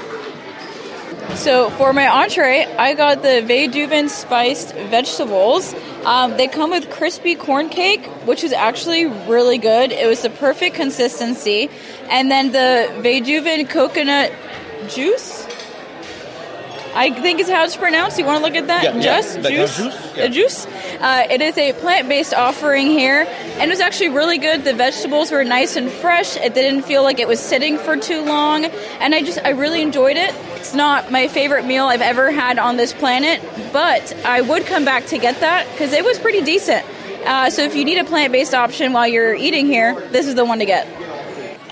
So 1.34 1.70
for 1.70 1.92
my 1.92 2.08
entree, 2.08 2.64
I 2.78 2.94
got 2.94 3.22
the 3.22 3.42
Vadouvan 3.46 4.08
spiced 4.08 4.74
vegetables. 4.74 5.74
Um, 6.04 6.36
they 6.36 6.48
come 6.48 6.70
with 6.70 6.90
crispy 6.90 7.36
corn 7.36 7.68
cake, 7.68 8.04
which 8.26 8.42
is 8.42 8.52
actually 8.52 9.06
really 9.06 9.58
good. 9.58 9.92
It 9.92 10.06
was 10.08 10.22
the 10.22 10.30
perfect 10.30 10.74
consistency, 10.74 11.70
and 12.10 12.30
then 12.30 12.50
the 12.52 12.88
Vadouvan 13.02 13.68
coconut 13.68 14.32
juice. 14.88 15.46
I 16.94 17.10
think 17.12 17.38
is 17.38 17.48
how 17.48 17.64
it's 17.64 17.76
pronounced. 17.76 18.18
You 18.18 18.24
want 18.24 18.38
to 18.38 18.44
look 18.44 18.56
at 18.56 18.66
that? 18.66 18.82
Yeah, 18.82 19.00
Just 19.00 19.38
yeah, 19.38 19.50
juice. 19.50 19.76
juice? 19.76 20.16
A 20.16 20.28
juice. 20.28 20.66
Uh, 21.00 21.26
it 21.30 21.40
is 21.40 21.56
a 21.56 21.72
plant-based 21.74 22.34
offering 22.34 22.88
here, 22.88 23.24
and 23.28 23.62
it 23.62 23.68
was 23.68 23.78
actually 23.78 24.08
really 24.08 24.38
good. 24.38 24.64
The 24.64 24.74
vegetables 24.74 25.30
were 25.30 25.44
nice 25.44 25.76
and 25.76 25.90
fresh. 25.90 26.36
It 26.36 26.54
didn't 26.54 26.82
feel 26.82 27.04
like 27.04 27.20
it 27.20 27.28
was 27.28 27.38
sitting 27.38 27.78
for 27.78 27.96
too 27.96 28.24
long, 28.24 28.64
and 28.64 29.14
I 29.14 29.22
just 29.22 29.38
I 29.44 29.50
really 29.50 29.80
enjoyed 29.80 30.16
it. 30.16 30.34
It's 30.56 30.74
not 30.74 31.12
my 31.12 31.28
favorite 31.28 31.64
meal 31.64 31.86
I've 31.86 32.02
ever 32.02 32.32
had 32.32 32.58
on 32.58 32.76
this 32.76 32.92
planet, 32.92 33.40
but 33.72 34.12
I 34.24 34.40
would 34.40 34.66
come 34.66 34.84
back 34.84 35.06
to 35.06 35.18
get 35.18 35.38
that 35.40 35.70
because 35.70 35.92
it 35.92 36.04
was 36.04 36.18
pretty 36.18 36.40
decent. 36.40 36.84
Uh, 37.24 37.48
so 37.50 37.62
if 37.62 37.76
you 37.76 37.84
need 37.84 37.98
a 37.98 38.04
plant-based 38.04 38.54
option 38.54 38.92
while 38.92 39.06
you're 39.06 39.34
eating 39.34 39.66
here, 39.66 39.94
this 40.08 40.26
is 40.26 40.34
the 40.34 40.44
one 40.44 40.58
to 40.58 40.66
get. 40.66 40.88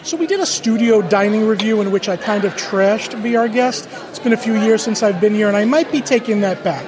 So 0.04 0.16
we 0.16 0.28
did 0.28 0.38
a 0.38 0.46
studio 0.46 1.02
dining 1.02 1.48
review 1.48 1.80
in 1.80 1.90
which 1.90 2.08
I 2.08 2.16
kind 2.16 2.44
of 2.44 2.54
trashed 2.54 3.20
Be 3.24 3.34
Our 3.34 3.48
Guest. 3.48 3.88
It's 4.10 4.20
been 4.20 4.32
a 4.32 4.36
few 4.36 4.54
years 4.54 4.84
since 4.84 5.02
I've 5.02 5.20
been 5.20 5.34
here, 5.34 5.48
and 5.48 5.56
I 5.56 5.64
might 5.64 5.90
be 5.90 6.00
taking 6.00 6.42
that 6.42 6.62
back 6.62 6.84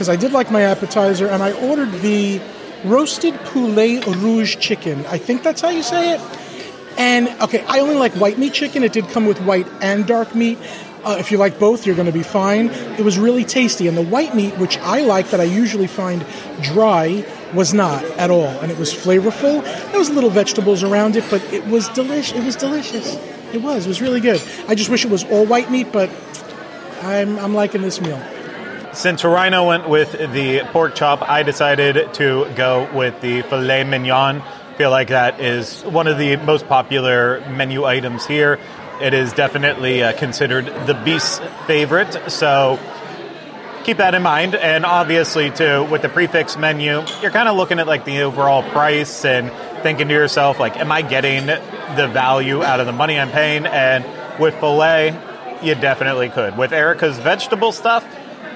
because 0.00 0.08
I 0.08 0.16
did 0.16 0.32
like 0.32 0.50
my 0.50 0.62
appetizer, 0.62 1.26
and 1.28 1.42
I 1.42 1.52
ordered 1.52 1.92
the 2.00 2.40
roasted 2.84 3.34
poulet 3.44 4.06
rouge 4.06 4.56
chicken. 4.56 5.04
I 5.04 5.18
think 5.18 5.42
that's 5.42 5.60
how 5.60 5.68
you 5.68 5.82
say 5.82 6.14
it. 6.14 6.20
And 6.96 7.28
okay, 7.42 7.62
I 7.68 7.80
only 7.80 7.96
like 7.96 8.14
white 8.14 8.38
meat 8.38 8.54
chicken. 8.54 8.82
It 8.82 8.94
did 8.94 9.08
come 9.08 9.26
with 9.26 9.38
white 9.42 9.66
and 9.82 10.06
dark 10.06 10.34
meat. 10.34 10.56
Uh, 11.04 11.18
if 11.20 11.30
you 11.30 11.36
like 11.36 11.58
both, 11.58 11.84
you're 11.84 11.96
going 11.96 12.06
to 12.06 12.14
be 12.14 12.22
fine. 12.22 12.70
It 12.98 13.04
was 13.04 13.18
really 13.18 13.44
tasty, 13.44 13.88
and 13.88 13.94
the 13.94 14.02
white 14.02 14.34
meat, 14.34 14.56
which 14.56 14.78
I 14.78 15.02
like, 15.02 15.28
that 15.32 15.40
I 15.40 15.44
usually 15.44 15.86
find 15.86 16.24
dry, 16.62 17.22
was 17.52 17.74
not 17.74 18.02
at 18.02 18.30
all, 18.30 18.58
and 18.62 18.72
it 18.72 18.78
was 18.78 18.94
flavorful. 18.94 19.62
There 19.90 19.98
was 19.98 20.08
little 20.08 20.30
vegetables 20.30 20.82
around 20.82 21.14
it, 21.16 21.24
but 21.28 21.42
it 21.52 21.66
was 21.66 21.90
delish. 21.90 22.34
It 22.34 22.42
was 22.42 22.56
delicious. 22.56 23.16
It 23.52 23.60
was. 23.60 23.84
It 23.84 23.88
was 23.90 24.00
really 24.00 24.20
good. 24.20 24.40
I 24.66 24.74
just 24.74 24.88
wish 24.88 25.04
it 25.04 25.10
was 25.10 25.24
all 25.24 25.44
white 25.44 25.70
meat, 25.70 25.92
but 25.92 26.08
I'm 27.02 27.38
I'm 27.38 27.52
liking 27.52 27.82
this 27.82 28.00
meal. 28.00 28.22
Since 28.92 29.22
Ryno 29.22 29.68
went 29.68 29.88
with 29.88 30.12
the 30.12 30.62
pork 30.72 30.96
chop, 30.96 31.22
I 31.22 31.44
decided 31.44 32.12
to 32.14 32.52
go 32.56 32.90
with 32.92 33.20
the 33.20 33.42
filet 33.42 33.84
mignon. 33.84 34.42
Feel 34.78 34.90
like 34.90 35.08
that 35.08 35.40
is 35.40 35.82
one 35.82 36.08
of 36.08 36.18
the 36.18 36.36
most 36.36 36.66
popular 36.66 37.40
menu 37.50 37.84
items 37.84 38.26
here. 38.26 38.58
It 39.00 39.14
is 39.14 39.32
definitely 39.32 40.02
uh, 40.02 40.12
considered 40.18 40.66
the 40.86 40.94
beast's 41.04 41.40
favorite, 41.68 42.32
so 42.32 42.80
keep 43.84 43.98
that 43.98 44.14
in 44.14 44.22
mind. 44.22 44.56
And 44.56 44.84
obviously, 44.84 45.50
too, 45.50 45.84
with 45.84 46.02
the 46.02 46.08
prix 46.08 46.26
fixe 46.26 46.56
menu, 46.56 47.04
you're 47.22 47.30
kind 47.30 47.48
of 47.48 47.56
looking 47.56 47.78
at 47.78 47.86
like 47.86 48.04
the 48.04 48.22
overall 48.22 48.64
price 48.70 49.24
and 49.24 49.52
thinking 49.84 50.08
to 50.08 50.14
yourself, 50.14 50.58
like, 50.58 50.76
am 50.76 50.90
I 50.90 51.02
getting 51.02 51.46
the 51.46 52.08
value 52.12 52.64
out 52.64 52.80
of 52.80 52.86
the 52.86 52.92
money 52.92 53.20
I'm 53.20 53.30
paying? 53.30 53.66
And 53.66 54.04
with 54.40 54.54
filet, 54.56 55.16
you 55.62 55.76
definitely 55.76 56.28
could. 56.28 56.58
With 56.58 56.72
Erica's 56.72 57.18
vegetable 57.18 57.70
stuff, 57.70 58.04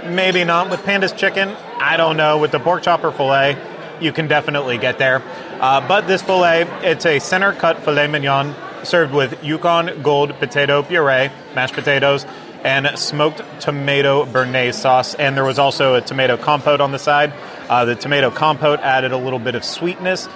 maybe 0.07 0.45
not. 0.45 0.71
With 0.71 0.83
Panda's 0.85 1.13
chicken, 1.13 1.49
I 1.79 1.97
don't 1.97 2.17
know. 2.17 2.39
With 2.39 2.53
the 2.53 2.61
pork 2.61 2.83
chop 2.83 3.05
or 3.05 3.13
filet, 3.13 3.57
you 4.01 4.13
can 4.13 4.29
definitely 4.29 4.79
get 4.79 4.99
there. 4.99 5.23
Uh, 5.61 5.87
but 5.87 6.07
this 6.07 6.23
filet, 6.23 6.63
it's 6.83 7.07
a 7.07 7.19
center 7.19 7.53
cut 7.53 7.83
filet 7.85 8.07
mignon 8.07 8.55
served 8.85 9.15
with 9.15 9.43
Yukon 9.43 10.03
Gold 10.03 10.35
potato 10.39 10.83
puree, 10.83 11.31
mashed 11.55 11.75
potatoes, 11.75 12.27
and 12.63 12.99
smoked 12.99 13.43
tomato 13.61 14.25
béarnaise 14.25 14.75
sauce. 14.75 15.15
And 15.15 15.37
there 15.37 15.45
was 15.45 15.59
also 15.59 15.95
a 15.95 16.01
tomato 16.01 16.37
compote 16.37 16.81
on 16.81 16.93
the 16.93 16.99
side. 16.99 17.33
Uh, 17.69 17.85
the 17.85 17.95
tomato 17.95 18.31
compote 18.31 18.81
added 18.81 19.13
a 19.13 19.17
little 19.17 19.39
bit 19.39 19.55
of 19.55 19.65
sweetness 19.65 20.29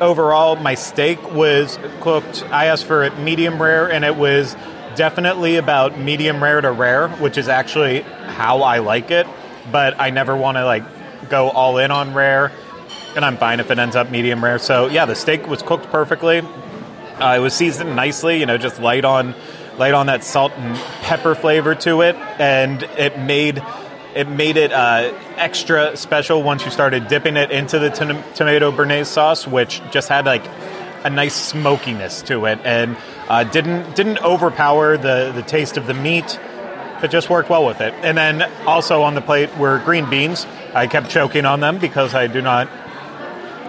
overall, 0.00 0.56
my 0.56 0.74
steak 0.74 1.32
was 1.32 1.78
cooked. 2.00 2.44
I 2.50 2.66
asked 2.66 2.84
for 2.84 3.04
it 3.04 3.18
medium 3.18 3.60
rare, 3.60 3.90
and 3.90 4.04
it 4.04 4.16
was 4.16 4.54
definitely 4.96 5.56
about 5.56 5.98
medium 5.98 6.42
rare 6.42 6.60
to 6.60 6.72
rare, 6.72 7.08
which 7.08 7.38
is 7.38 7.48
actually 7.48 8.00
how 8.00 8.62
I 8.62 8.78
like 8.78 9.10
it. 9.10 9.26
But 9.70 10.00
I 10.00 10.10
never 10.10 10.36
want 10.36 10.56
to 10.56 10.64
like 10.64 10.84
go 11.28 11.50
all 11.50 11.78
in 11.78 11.90
on 11.90 12.14
rare, 12.14 12.52
and 13.14 13.24
I'm 13.24 13.36
fine 13.36 13.60
if 13.60 13.70
it 13.70 13.78
ends 13.78 13.96
up 13.96 14.10
medium 14.10 14.42
rare. 14.42 14.58
So 14.58 14.86
yeah, 14.86 15.06
the 15.06 15.14
steak 15.14 15.46
was 15.46 15.62
cooked 15.62 15.86
perfectly. 15.86 16.40
Uh, 16.40 17.36
it 17.36 17.40
was 17.40 17.54
seasoned 17.54 17.96
nicely, 17.96 18.40
you 18.40 18.46
know, 18.46 18.58
just 18.58 18.80
light 18.80 19.04
on 19.04 19.34
light 19.78 19.94
on 19.94 20.06
that 20.06 20.24
salt 20.24 20.52
and 20.52 20.76
pepper 21.02 21.34
flavor 21.34 21.74
to 21.74 22.02
it, 22.02 22.16
and 22.38 22.82
it 22.98 23.18
made 23.18 23.62
it 24.14 24.28
made 24.28 24.56
it 24.56 24.72
uh, 24.72 25.12
extra 25.36 25.96
special 25.96 26.42
once 26.42 26.64
you 26.64 26.70
started 26.70 27.08
dipping 27.08 27.36
it 27.36 27.50
into 27.50 27.78
the 27.78 27.90
tom- 27.90 28.22
tomato 28.34 28.72
béarnaise 28.72 29.06
sauce, 29.06 29.46
which 29.46 29.82
just 29.90 30.08
had 30.08 30.26
like 30.26 30.44
a 31.04 31.10
nice 31.10 31.34
smokiness 31.34 32.22
to 32.22 32.46
it, 32.46 32.58
and 32.64 32.96
uh, 33.28 33.44
didn't 33.44 33.94
didn't 33.96 34.18
overpower 34.22 34.96
the 34.96 35.32
the 35.34 35.42
taste 35.42 35.76
of 35.76 35.86
the 35.86 35.94
meat. 35.94 36.38
It 37.02 37.10
just 37.10 37.28
worked 37.28 37.50
well 37.50 37.66
with 37.66 37.80
it. 37.80 37.92
And 38.02 38.16
then 38.16 38.42
also 38.66 39.02
on 39.02 39.14
the 39.14 39.20
plate 39.20 39.54
were 39.58 39.78
green 39.80 40.08
beans. 40.08 40.46
I 40.74 40.86
kept 40.86 41.10
choking 41.10 41.44
on 41.44 41.60
them 41.60 41.78
because 41.78 42.14
I 42.14 42.26
do 42.26 42.40
not 42.40 42.68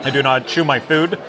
I 0.03 0.11
do 0.11 0.23
not 0.23 0.47
chew 0.47 0.63
my 0.63 0.79
food 0.79 1.19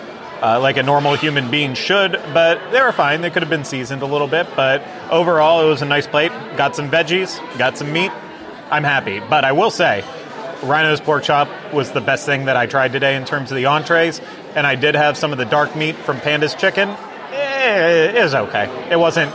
uh, 0.42 0.60
like 0.60 0.76
a 0.76 0.82
normal 0.82 1.14
human 1.14 1.50
being 1.50 1.74
should, 1.74 2.12
but 2.32 2.70
they 2.70 2.80
were 2.80 2.92
fine. 2.92 3.20
They 3.20 3.30
could 3.30 3.42
have 3.42 3.50
been 3.50 3.64
seasoned 3.64 4.02
a 4.02 4.06
little 4.06 4.28
bit, 4.28 4.46
but 4.54 4.82
overall, 5.10 5.64
it 5.64 5.68
was 5.68 5.82
a 5.82 5.86
nice 5.86 6.06
plate. 6.06 6.32
Got 6.56 6.76
some 6.76 6.90
veggies, 6.90 7.38
got 7.58 7.76
some 7.76 7.92
meat. 7.92 8.12
I'm 8.70 8.84
happy. 8.84 9.20
But 9.20 9.44
I 9.44 9.52
will 9.52 9.70
say, 9.70 10.04
Ryno's 10.60 11.00
pork 11.00 11.24
chop 11.24 11.48
was 11.72 11.90
the 11.92 12.00
best 12.00 12.26
thing 12.26 12.44
that 12.46 12.56
I 12.56 12.66
tried 12.66 12.92
today 12.92 13.16
in 13.16 13.24
terms 13.24 13.50
of 13.50 13.56
the 13.56 13.66
entrees, 13.66 14.20
and 14.54 14.66
I 14.66 14.74
did 14.74 14.94
have 14.94 15.16
some 15.16 15.32
of 15.32 15.38
the 15.38 15.44
dark 15.44 15.74
meat 15.76 15.96
from 15.96 16.20
Panda's 16.20 16.54
Chicken. 16.54 16.88
It 17.78 18.22
was 18.22 18.34
okay. 18.34 18.88
It 18.90 18.98
wasn't. 18.98 19.32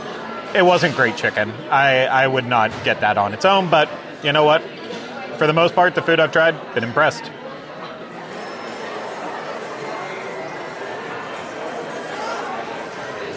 It 0.54 0.64
wasn't 0.64 0.94
great 0.94 1.16
chicken. 1.16 1.50
I, 1.68 2.06
I 2.06 2.26
would 2.26 2.46
not 2.46 2.70
get 2.84 3.00
that 3.00 3.18
on 3.18 3.34
its 3.34 3.44
own, 3.44 3.70
but 3.70 3.90
you 4.22 4.32
know 4.32 4.44
what? 4.44 4.62
For 5.38 5.48
the 5.48 5.52
most 5.52 5.74
part, 5.74 5.96
the 5.96 6.02
food 6.02 6.20
I've 6.20 6.30
tried, 6.30 6.74
been 6.74 6.84
impressed. 6.84 7.28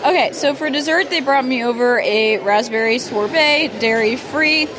Okay, 0.06 0.32
so 0.32 0.54
for 0.54 0.70
dessert, 0.70 1.10
they 1.10 1.22
brought 1.22 1.44
me 1.44 1.64
over 1.64 2.00
a 2.00 2.38
raspberry 2.38 3.00
sorbet, 3.00 3.80
dairy 3.80 4.16
free. 4.16 4.70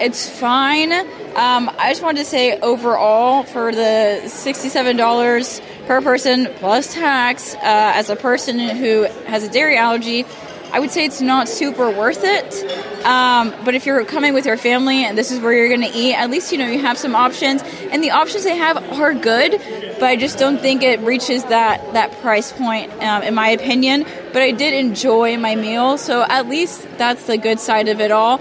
It's 0.00 0.28
fine. 0.28 0.90
Um, 1.36 1.70
I 1.78 1.90
just 1.90 2.02
wanted 2.02 2.18
to 2.18 2.24
say 2.24 2.58
overall, 2.58 3.44
for 3.44 3.72
the 3.72 4.22
$67 4.24 5.86
per 5.86 6.00
person 6.00 6.48
plus 6.56 6.92
tax, 6.92 7.54
uh, 7.54 7.58
as 7.62 8.10
a 8.10 8.16
person 8.16 8.58
who 8.58 9.02
has 9.26 9.44
a 9.44 9.48
dairy 9.48 9.76
allergy, 9.76 10.26
I 10.72 10.80
would 10.80 10.90
say 10.90 11.04
it's 11.04 11.20
not 11.20 11.48
super 11.48 11.90
worth 11.90 12.22
it. 12.22 13.04
Um, 13.04 13.54
but 13.64 13.74
if 13.74 13.86
you're 13.86 14.04
coming 14.04 14.34
with 14.34 14.46
your 14.46 14.56
family 14.56 15.04
and 15.04 15.16
this 15.16 15.30
is 15.32 15.40
where 15.40 15.52
you're 15.52 15.68
going 15.68 15.88
to 15.88 15.96
eat, 15.96 16.14
at 16.14 16.30
least 16.30 16.52
you 16.52 16.58
know 16.58 16.66
you 16.66 16.80
have 16.80 16.98
some 16.98 17.14
options. 17.14 17.62
And 17.90 18.02
the 18.02 18.10
options 18.10 18.44
they 18.44 18.56
have 18.56 18.76
are 18.98 19.14
good, 19.14 19.52
but 19.98 20.04
I 20.04 20.16
just 20.16 20.38
don't 20.38 20.60
think 20.60 20.82
it 20.82 21.00
reaches 21.00 21.44
that 21.44 21.92
that 21.92 22.12
price 22.20 22.52
point, 22.52 22.92
um, 23.02 23.22
in 23.22 23.34
my 23.34 23.48
opinion. 23.48 24.04
But 24.32 24.42
I 24.42 24.50
did 24.52 24.74
enjoy 24.74 25.36
my 25.38 25.56
meal, 25.56 25.98
so 25.98 26.22
at 26.22 26.48
least 26.48 26.86
that's 26.98 27.26
the 27.26 27.36
good 27.36 27.58
side 27.58 27.88
of 27.88 28.00
it 28.00 28.10
all. 28.10 28.40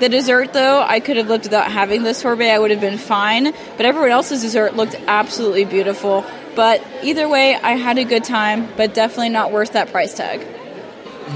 The 0.00 0.08
dessert, 0.08 0.54
though, 0.54 0.80
I 0.80 1.00
could 1.00 1.18
have 1.18 1.28
lived 1.28 1.44
without 1.44 1.70
having 1.70 2.02
the 2.02 2.14
sorbet. 2.14 2.50
I 2.50 2.58
would 2.58 2.70
have 2.70 2.80
been 2.80 2.98
fine. 2.98 3.52
But 3.76 3.84
everyone 3.84 4.10
else's 4.10 4.40
dessert 4.40 4.74
looked 4.74 4.94
absolutely 5.06 5.66
beautiful. 5.66 6.24
But 6.56 6.82
either 7.02 7.28
way, 7.28 7.54
I 7.54 7.72
had 7.72 7.98
a 7.98 8.04
good 8.04 8.24
time, 8.24 8.66
but 8.76 8.94
definitely 8.94 9.28
not 9.28 9.52
worth 9.52 9.72
that 9.74 9.92
price 9.92 10.14
tag. 10.14 10.46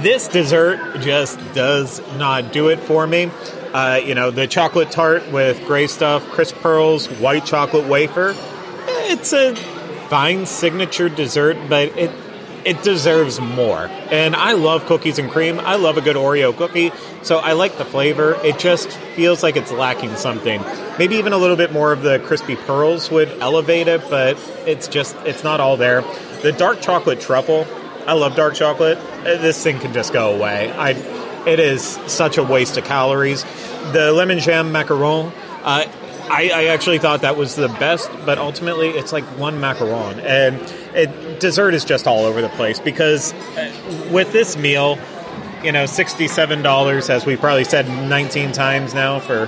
this 0.03 0.29
dessert 0.29 1.01
just 1.01 1.39
does 1.55 2.01
not 2.17 2.53
do 2.53 2.69
it 2.69 2.81
for 2.81 3.07
me. 3.07 3.31
Uh, 3.73 4.01
you 4.05 4.15
know, 4.15 4.31
the 4.31 4.47
chocolate 4.47 4.91
tart 4.91 5.31
with 5.31 5.65
gray 5.67 5.87
stuff, 5.87 6.27
crisp 6.31 6.57
pearls, 6.57 7.07
white 7.07 7.45
chocolate 7.45 7.87
wafer. 7.87 8.35
It's 9.07 9.33
a 9.33 9.55
fine 10.09 10.47
signature 10.47 11.09
dessert, 11.09 11.57
but 11.69 11.97
it 11.99 12.11
it 12.65 12.83
deserves 12.83 13.41
more. 13.41 13.89
And 14.11 14.35
I 14.35 14.53
love 14.53 14.87
cookies 14.87 15.19
and 15.19 15.31
cream. 15.31 15.61
I 15.61 15.77
love 15.77 15.97
a 15.97 16.01
good 16.01 16.17
Oreo 16.17 16.57
cookie, 16.57 16.93
so 17.23 17.39
I 17.39 17.53
like 17.53 17.79
the 17.79 17.85
flavor. 17.85 18.39
It 18.45 18.59
just 18.59 18.89
feels 18.89 19.43
like 19.43 19.57
it's 19.57 19.73
lacking 19.73 20.17
something. 20.17 20.63
Maybe 20.99 21.17
even 21.17 21.33
a 21.33 21.39
little 21.39 21.57
bit 21.57 21.73
more 21.73 21.93
of 21.93 22.03
the 22.03 22.19
crispy 22.21 22.57
pearls 22.57 23.11
would 23.11 23.29
elevate 23.41 23.89
it, 23.89 24.03
but 24.11 24.39
it's 24.67 24.89
just 24.89 25.17
it's 25.25 25.45
not 25.45 25.61
all 25.61 25.77
there. 25.77 26.03
The 26.43 26.53
dark 26.53 26.81
chocolate 26.81 27.21
truffle 27.21 27.67
I 28.07 28.13
love 28.13 28.37
dark 28.37 28.55
chocolate. 28.55 28.99
Uh, 28.99 29.39
This 29.39 29.63
thing 29.63 29.79
can 29.79 29.95
just 29.95 30.13
go 30.13 30.35
away. 30.35 30.71
I, 30.71 30.91
it 31.47 31.59
is 31.59 31.83
such 32.07 32.37
a 32.37 32.43
waste 32.43 32.77
of 32.77 32.85
calories. 32.85 33.45
The 33.93 34.13
lemon 34.13 34.41
jam 34.41 34.73
macaron, 34.73 35.33
uh, 35.63 35.87
I, 36.31 36.51
I 36.55 36.65
actually 36.67 36.99
thought 36.99 37.21
that 37.21 37.37
was 37.37 37.55
the 37.55 37.69
best, 37.69 38.11
but 38.25 38.39
ultimately 38.39 38.89
it's 38.89 39.13
like 39.13 39.25
one 39.39 39.59
macaron, 39.59 40.19
and 40.25 40.57
it, 40.97 41.41
dessert 41.41 41.75
is 41.75 41.85
just 41.85 42.07
all 42.07 42.25
over 42.25 42.41
the 42.41 42.49
place 42.51 42.81
because 42.81 43.33
uh, 43.33 44.09
with 44.11 44.33
this 44.33 44.57
meal, 44.57 44.99
you 45.63 45.73
know, 45.73 45.87
sixty-seven 45.87 46.63
dollars, 46.63 47.11
as 47.11 47.27
we 47.27 47.37
probably 47.37 47.65
said 47.65 47.89
nineteen 47.89 48.53
times 48.53 48.95
now 48.95 49.21
for 49.21 49.47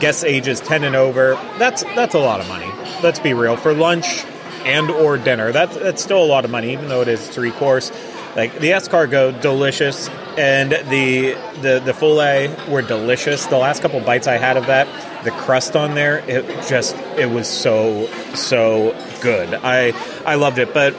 guests 0.00 0.24
ages 0.24 0.60
ten 0.60 0.84
and 0.84 0.96
over. 0.96 1.34
That's 1.58 1.82
that's 1.82 2.14
a 2.14 2.18
lot 2.18 2.40
of 2.40 2.48
money. 2.48 2.70
Let's 3.02 3.20
be 3.20 3.32
real. 3.32 3.56
For 3.56 3.72
lunch 3.72 4.24
and 4.64 4.90
or 4.90 5.18
dinner, 5.18 5.52
that's 5.52 5.76
that's 5.76 6.02
still 6.02 6.22
a 6.22 6.26
lot 6.26 6.44
of 6.44 6.50
money, 6.50 6.72
even 6.72 6.88
though 6.88 7.00
it 7.00 7.08
is 7.08 7.28
three 7.28 7.52
course. 7.52 7.90
Like 8.38 8.60
the 8.60 8.70
escargot, 8.70 9.40
delicious, 9.40 10.08
and 10.38 10.70
the 10.70 11.32
the 11.60 11.82
the 11.84 11.92
filet 11.92 12.54
were 12.68 12.82
delicious. 12.82 13.46
The 13.46 13.58
last 13.58 13.82
couple 13.82 13.98
bites 13.98 14.28
I 14.28 14.36
had 14.36 14.56
of 14.56 14.66
that, 14.68 14.86
the 15.24 15.32
crust 15.32 15.74
on 15.74 15.96
there, 15.96 16.18
it 16.18 16.44
just 16.68 16.94
it 17.16 17.28
was 17.28 17.48
so 17.48 18.06
so 18.34 18.96
good. 19.22 19.54
I 19.54 19.90
I 20.24 20.36
loved 20.36 20.58
it, 20.60 20.72
but 20.72 20.94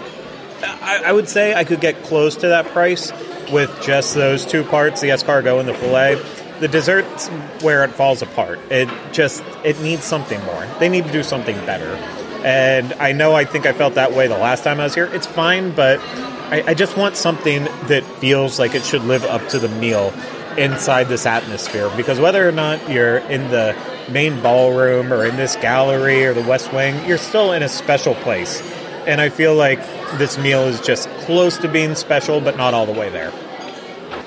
I, 0.62 1.04
I 1.06 1.12
would 1.14 1.30
say 1.30 1.54
I 1.54 1.64
could 1.64 1.80
get 1.80 2.04
close 2.04 2.36
to 2.36 2.50
that 2.50 2.66
price 2.74 3.14
with 3.50 3.72
just 3.82 4.16
those 4.16 4.46
two 4.46 4.66
parts, 4.66 5.00
the 5.00 5.08
escargot 5.08 5.62
and 5.62 5.70
the 5.70 5.74
filet. 5.74 6.22
The 6.60 6.68
dessert's 6.68 7.30
where 7.64 7.86
it 7.86 7.92
falls 7.92 8.22
apart. 8.22 8.60
It 8.70 8.90
just 9.14 9.42
it 9.64 9.80
needs 9.80 10.04
something 10.04 10.44
more. 10.44 10.68
They 10.80 10.90
need 10.90 11.06
to 11.06 11.12
do 11.14 11.24
something 11.24 11.56
better. 11.66 11.96
And 12.44 12.92
I 12.96 13.14
know 13.14 13.34
I 13.34 13.46
think 13.46 13.66
I 13.66 13.72
felt 13.72 13.94
that 13.94 14.12
way 14.12 14.28
the 14.28 14.38
last 14.38 14.66
time 14.66 14.82
I 14.82 14.84
was 14.84 14.94
here. 14.94 15.06
It's 15.06 15.26
fine, 15.26 15.72
but 15.72 16.02
I, 16.52 16.64
I 16.68 16.74
just 16.74 16.98
want 16.98 17.16
something 17.16 17.66
that 17.88 18.04
feels 18.20 18.58
like 18.58 18.74
it 18.74 18.84
should 18.84 19.04
live 19.04 19.24
up 19.24 19.48
to 19.50 19.60
the 19.60 19.70
meal 19.70 20.14
inside 20.58 21.06
this 21.08 21.26
atmosphere. 21.26 21.92
Because 21.96 22.20
whether 22.20 22.48
or 22.48 22.52
not 22.52 22.90
you're 22.90 23.18
in 23.18 23.52
the 23.52 23.76
main 24.10 24.42
ballroom 24.42 25.14
or 25.14 25.26
in 25.26 25.36
this 25.36 25.56
gallery 25.58 26.26
or 26.26 26.34
the 26.34 26.42
West 26.42 26.74
Wing, 26.74 27.06
you're 27.08 27.20
still 27.20 27.52
in 27.54 27.62
a 27.62 27.70
special 27.70 28.16
place. 28.16 28.62
And 29.06 29.22
I 29.22 29.30
feel 29.30 29.56
like 29.56 29.80
this 30.18 30.38
meal 30.38 30.64
is 30.64 30.82
just 30.82 31.08
close 31.20 31.58
to 31.60 31.68
being 31.68 31.96
special, 31.96 32.42
but 32.42 32.58
not 32.58 32.74
all 32.74 32.86
the 32.86 33.00
way 33.00 33.10
there. 33.10 33.32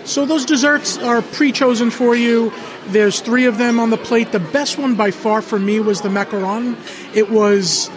So 0.05 0.27
those 0.27 0.45
desserts 0.45 0.99
are 0.99 1.23
pre-chosen 1.23 1.91
for 1.91 2.15
you. 2.15 2.53
There's 2.87 3.21
three 3.21 3.47
of 3.47 3.59
them 3.59 3.79
on 3.79 3.91
the 3.91 3.97
plate. 3.97 4.33
The 4.33 4.41
best 4.41 4.79
one 4.79 4.95
by 4.95 5.11
far 5.11 5.43
for 5.43 5.59
me 5.59 5.81
was 5.81 6.03
the 6.03 6.09
macaron. 6.09 6.77
It 7.15 7.31
was 7.31 7.89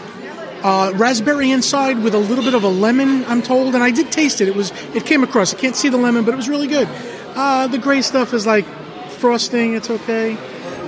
uh, 0.66 0.92
raspberry 0.96 1.52
inside 1.52 2.02
with 2.02 2.16
a 2.16 2.24
little 2.30 2.44
bit 2.44 2.56
of 2.56 2.64
a 2.64 2.74
lemon, 2.86 3.24
I'm 3.26 3.42
told, 3.42 3.76
and 3.76 3.84
I 3.84 3.92
did 3.92 4.12
taste 4.12 4.42
it. 4.42 4.48
It 4.48 4.56
was 4.56 4.72
it 4.96 5.06
came 5.06 5.24
across. 5.24 5.54
I 5.54 5.58
can't 5.58 5.76
see 5.76 5.90
the 5.90 6.02
lemon, 6.02 6.26
but 6.26 6.34
it 6.34 6.38
was 6.38 6.50
really 6.50 6.68
good. 6.68 6.88
Uh, 7.36 7.68
the 7.68 7.78
gray 7.78 8.02
stuff 8.02 8.34
is 8.34 8.46
like 8.46 8.66
frosting. 9.22 9.76
It's 9.76 9.90
okay. 9.90 10.36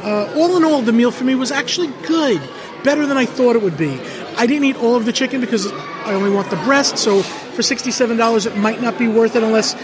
Uh, 0.04 0.34
all 0.36 0.58
in 0.58 0.64
all, 0.64 0.82
the 0.82 0.92
meal 0.92 1.12
for 1.12 1.26
me 1.26 1.36
was 1.36 1.52
actually 1.52 1.92
good, 2.08 2.42
better 2.84 3.06
than 3.06 3.18
I 3.18 3.26
thought 3.26 3.56
it 3.56 3.62
would 3.62 3.78
be. 3.78 3.94
I 4.38 4.48
didn't 4.48 4.66
eat 4.66 4.78
all 4.78 4.96
of 4.96 5.06
the 5.06 5.14
chicken 5.14 5.42
because 5.42 5.72
I 6.08 6.14
only 6.14 6.32
want 6.32 6.50
the 6.50 6.62
breast. 6.66 6.98
So 6.98 7.22
for 7.22 7.62
sixty-seven 7.62 8.18
dollars, 8.18 8.46
it 8.46 8.58
might 8.58 8.82
not 8.82 8.98
be 8.98 9.08
worth 9.08 9.36
it 9.36 9.44
unless. 9.44 9.76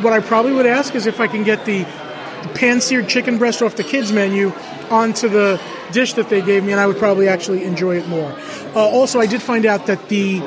What 0.00 0.14
I 0.14 0.20
probably 0.20 0.54
would 0.54 0.64
ask 0.64 0.94
is 0.94 1.04
if 1.04 1.20
I 1.20 1.28
can 1.28 1.44
get 1.44 1.66
the, 1.66 1.84
the 2.42 2.50
pan-seared 2.54 3.06
chicken 3.06 3.36
breast 3.36 3.60
off 3.60 3.76
the 3.76 3.84
kids 3.84 4.12
menu 4.12 4.50
onto 4.88 5.28
the 5.28 5.60
dish 5.92 6.14
that 6.14 6.28
they 6.28 6.42
gave 6.42 6.64
me, 6.64 6.72
and 6.72 6.80
I 6.80 6.86
would 6.86 6.98
probably 6.98 7.28
actually 7.28 7.64
enjoy 7.64 7.96
it 7.98 8.08
more. 8.08 8.32
Uh, 8.74 8.80
also, 8.80 9.20
I 9.20 9.26
did 9.26 9.42
find 9.42 9.66
out 9.66 9.86
that 9.86 10.08
the 10.08 10.40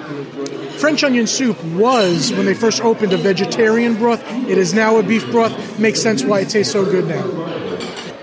French 0.78 1.04
onion 1.04 1.28
soup 1.28 1.64
was, 1.66 2.32
when 2.32 2.46
they 2.46 2.54
first 2.54 2.82
opened, 2.82 3.14
a 3.14 3.18
vegetarian 3.18 3.96
broth. 3.96 4.22
It 4.48 4.58
is 4.58 4.74
now 4.74 4.98
a 4.98 5.04
beef 5.04 5.30
broth. 5.32 5.80
Makes 5.80 6.02
sense 6.02 6.24
why 6.24 6.42
it 6.42 6.50
tastes 6.50 6.74
so 6.74 6.84
good 6.84 7.08
now. 7.08 7.24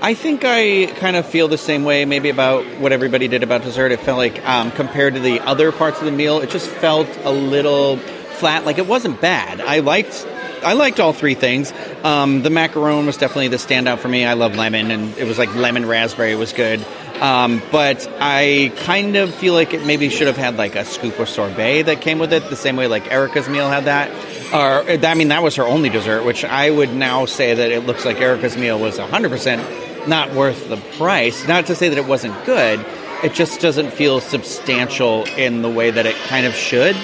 I 0.02 0.14
think 0.14 0.44
I 0.44 0.86
kind 0.98 1.16
of 1.16 1.26
feel 1.26 1.48
the 1.48 1.58
same 1.58 1.84
way, 1.84 2.06
maybe 2.06 2.30
about 2.30 2.64
what 2.80 2.92
everybody 2.92 3.28
did 3.28 3.42
about 3.42 3.62
dessert. 3.62 3.92
It 3.92 4.00
felt 4.00 4.16
like, 4.16 4.42
um, 4.48 4.70
compared 4.70 5.14
to 5.14 5.20
the 5.20 5.40
other 5.40 5.72
parts 5.72 5.98
of 5.98 6.06
the 6.06 6.12
meal, 6.12 6.40
it 6.40 6.48
just 6.48 6.68
felt 6.68 7.06
a 7.24 7.30
little 7.30 7.98
flat. 7.98 8.64
Like 8.64 8.78
it 8.78 8.86
wasn't 8.86 9.20
bad. 9.20 9.60
I 9.60 9.80
liked, 9.80 10.26
I 10.64 10.72
liked 10.72 11.00
all 11.00 11.12
three 11.12 11.34
things. 11.34 11.72
Um, 12.02 12.42
the 12.42 12.48
macaron 12.48 13.04
was 13.04 13.18
definitely 13.18 13.48
the 13.48 13.58
standout 13.58 13.98
for 13.98 14.08
me. 14.08 14.24
I 14.24 14.32
love 14.32 14.56
lemon, 14.56 14.90
and 14.90 15.16
it 15.18 15.24
was 15.26 15.38
like 15.38 15.54
lemon 15.54 15.84
raspberry 15.86 16.34
was 16.34 16.54
good. 16.54 16.80
Um, 17.20 17.60
but 17.70 18.10
I 18.18 18.72
kind 18.78 19.14
of 19.16 19.34
feel 19.34 19.52
like 19.52 19.74
it 19.74 19.84
maybe 19.84 20.08
should 20.08 20.26
have 20.26 20.38
had 20.38 20.56
like 20.56 20.74
a 20.74 20.86
scoop 20.86 21.20
or 21.20 21.26
sorbet 21.26 21.82
that 21.82 22.00
came 22.00 22.18
with 22.18 22.32
it, 22.32 22.48
the 22.48 22.56
same 22.56 22.76
way 22.76 22.86
like 22.86 23.12
Erica's 23.12 23.46
meal 23.46 23.68
had 23.68 23.84
that. 23.84 24.10
Or 24.54 24.90
I 25.06 25.14
mean, 25.14 25.28
that 25.28 25.42
was 25.42 25.56
her 25.56 25.64
only 25.64 25.90
dessert, 25.90 26.24
which 26.24 26.44
I 26.44 26.70
would 26.70 26.94
now 26.94 27.26
say 27.26 27.52
that 27.52 27.70
it 27.70 27.84
looks 27.84 28.06
like 28.06 28.20
Erica's 28.20 28.56
meal 28.56 28.78
was 28.80 28.98
100% 28.98 30.08
not 30.08 30.32
worth 30.32 30.70
the 30.70 30.78
price. 30.96 31.46
Not 31.46 31.66
to 31.66 31.74
say 31.74 31.90
that 31.90 31.98
it 31.98 32.06
wasn't 32.06 32.42
good, 32.46 32.84
it 33.22 33.34
just 33.34 33.60
doesn't 33.60 33.92
feel 33.92 34.20
substantial 34.20 35.24
in 35.24 35.60
the 35.60 35.70
way 35.70 35.90
that 35.90 36.06
it 36.06 36.16
kind 36.26 36.46
of 36.46 36.54
should. 36.54 36.96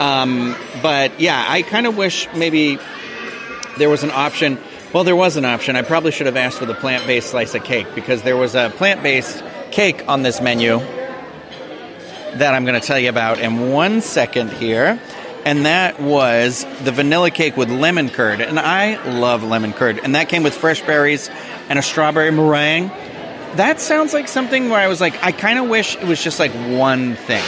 Um, 0.00 0.56
but 0.82 1.20
yeah, 1.20 1.44
I 1.46 1.62
kind 1.62 1.86
of 1.86 1.96
wish 1.96 2.26
maybe 2.34 2.78
there 3.78 3.88
was 3.88 4.02
an 4.02 4.10
option. 4.10 4.58
Well, 4.92 5.04
there 5.04 5.14
was 5.14 5.36
an 5.36 5.44
option. 5.44 5.76
I 5.76 5.82
probably 5.82 6.10
should 6.10 6.26
have 6.26 6.36
asked 6.36 6.58
for 6.58 6.66
the 6.66 6.74
plant 6.74 7.06
based 7.06 7.30
slice 7.30 7.54
of 7.54 7.62
cake 7.62 7.86
because 7.94 8.22
there 8.22 8.36
was 8.36 8.56
a 8.56 8.70
plant 8.70 9.02
based 9.04 9.44
cake 9.70 10.08
on 10.08 10.22
this 10.22 10.40
menu 10.40 10.78
that 12.34 12.54
I'm 12.54 12.64
going 12.64 12.80
to 12.80 12.86
tell 12.86 12.98
you 12.98 13.08
about 13.08 13.38
in 13.40 13.70
one 13.70 14.00
second 14.00 14.52
here. 14.52 15.00
And 15.44 15.64
that 15.64 15.98
was 16.00 16.66
the 16.84 16.92
vanilla 16.92 17.30
cake 17.30 17.56
with 17.56 17.70
lemon 17.70 18.10
curd. 18.10 18.40
And 18.40 18.58
I 18.58 19.02
love 19.18 19.42
lemon 19.42 19.72
curd. 19.72 19.98
And 20.02 20.14
that 20.14 20.28
came 20.28 20.42
with 20.42 20.54
fresh 20.54 20.82
berries 20.82 21.30
and 21.68 21.78
a 21.78 21.82
strawberry 21.82 22.30
meringue. 22.30 22.88
That 23.56 23.80
sounds 23.80 24.12
like 24.12 24.28
something 24.28 24.68
where 24.68 24.78
I 24.78 24.88
was 24.88 25.00
like, 25.00 25.22
I 25.24 25.32
kind 25.32 25.58
of 25.58 25.68
wish 25.68 25.96
it 25.96 26.04
was 26.04 26.22
just 26.22 26.38
like 26.38 26.52
one 26.52 27.14
thing. 27.16 27.44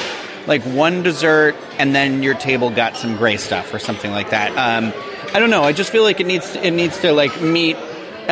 Like 0.47 0.63
one 0.63 1.05
dessert, 1.05 1.55
and 1.79 1.95
then 1.95 2.23
your 2.23 2.35
table 2.35 2.71
got 2.71 2.97
some 2.97 3.17
gray 3.17 3.37
stuff 3.37 3.73
or 3.73 3.79
something 3.79 4.11
like 4.11 4.31
that. 4.31 4.51
Um, 4.51 4.93
I 5.33 5.39
don't 5.39 5.51
know. 5.51 5.63
I 5.63 5.73
just 5.73 5.93
feel 5.93 6.03
like 6.03 6.19
it 6.19 6.27
needs 6.27 6.57
it 6.57 6.73
needs 6.73 6.99
to 7.03 7.13
like 7.13 7.41
meet 7.41 7.77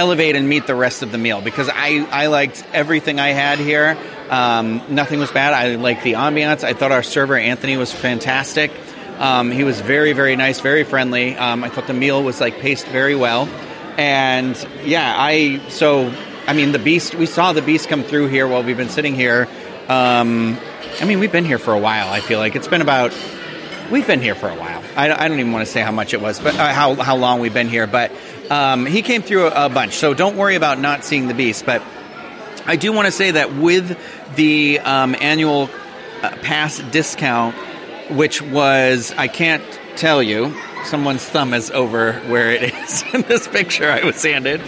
elevate 0.00 0.34
and 0.34 0.48
meet 0.48 0.66
the 0.66 0.74
rest 0.74 1.02
of 1.02 1.12
the 1.12 1.18
meal 1.18 1.42
because 1.42 1.68
I, 1.68 2.06
I 2.10 2.26
liked 2.28 2.64
everything 2.72 3.20
I 3.20 3.28
had 3.28 3.58
here. 3.58 3.98
Um, 4.30 4.82
nothing 4.88 5.20
was 5.20 5.30
bad. 5.30 5.52
I 5.52 5.74
liked 5.74 6.04
the 6.04 6.14
ambiance. 6.14 6.64
I 6.64 6.72
thought 6.72 6.90
our 6.90 7.02
server 7.02 7.36
Anthony 7.36 7.76
was 7.76 7.92
fantastic. 7.92 8.70
Um, 9.18 9.50
he 9.50 9.64
was 9.64 9.78
very 9.82 10.14
very 10.14 10.36
nice, 10.36 10.60
very 10.60 10.84
friendly. 10.84 11.36
Um, 11.36 11.62
I 11.62 11.68
thought 11.68 11.86
the 11.86 11.92
meal 11.92 12.22
was 12.22 12.40
like 12.40 12.58
paced 12.60 12.86
very 12.86 13.14
well, 13.14 13.46
and 13.98 14.56
yeah, 14.82 15.14
I 15.18 15.60
so 15.68 16.10
I 16.46 16.54
mean 16.54 16.72
the 16.72 16.78
beast. 16.78 17.14
We 17.14 17.26
saw 17.26 17.52
the 17.52 17.60
beast 17.60 17.88
come 17.88 18.02
through 18.02 18.28
here 18.28 18.48
while 18.48 18.62
we've 18.62 18.78
been 18.78 18.88
sitting 18.88 19.14
here. 19.14 19.46
Um, 19.88 20.56
I 21.00 21.04
mean 21.04 21.20
we've 21.20 21.32
been 21.32 21.44
here 21.44 21.58
for 21.58 21.74
a 21.74 21.78
while. 21.78 22.08
I 22.08 22.20
feel 22.20 22.38
like 22.38 22.56
it's 22.56 22.68
been 22.68 22.80
about 22.80 23.12
we've 23.90 24.06
been 24.06 24.22
here 24.22 24.34
for 24.34 24.48
a 24.48 24.56
while. 24.56 24.82
I, 24.96 25.12
I 25.12 25.28
don't 25.28 25.38
even 25.38 25.52
want 25.52 25.66
to 25.66 25.70
say 25.70 25.82
how 25.82 25.92
much 25.92 26.14
it 26.14 26.22
was, 26.22 26.40
but 26.40 26.54
uh, 26.54 26.72
how 26.72 26.94
how 26.94 27.16
long 27.16 27.40
we've 27.40 27.54
been 27.54 27.68
here, 27.68 27.86
but. 27.86 28.10
Um, 28.50 28.84
he 28.84 29.02
came 29.02 29.22
through 29.22 29.46
a, 29.46 29.66
a, 29.66 29.68
bunch, 29.68 29.94
so 29.94 30.12
don't 30.12 30.36
worry 30.36 30.56
about 30.56 30.80
not 30.80 31.04
seeing 31.04 31.28
the 31.28 31.34
beast. 31.34 31.64
But 31.64 31.82
I 32.66 32.76
do 32.76 32.92
want 32.92 33.06
to 33.06 33.12
say 33.12 33.30
that 33.30 33.54
with 33.54 33.96
the 34.34 34.80
um, 34.80 35.14
annual 35.20 35.70
uh, 36.22 36.30
pass 36.42 36.78
discount, 36.78 37.54
which 38.10 38.42
was, 38.42 39.14
I 39.16 39.28
can't 39.28 39.62
tell 39.96 40.20
you, 40.20 40.54
someone's 40.84 41.24
thumb 41.24 41.54
is 41.54 41.70
over 41.70 42.14
where 42.20 42.50
it 42.50 42.74
is 42.74 43.04
in 43.14 43.22
this 43.22 43.46
picture 43.46 43.90
I 43.90 44.04
was 44.04 44.22
handed. 44.22 44.60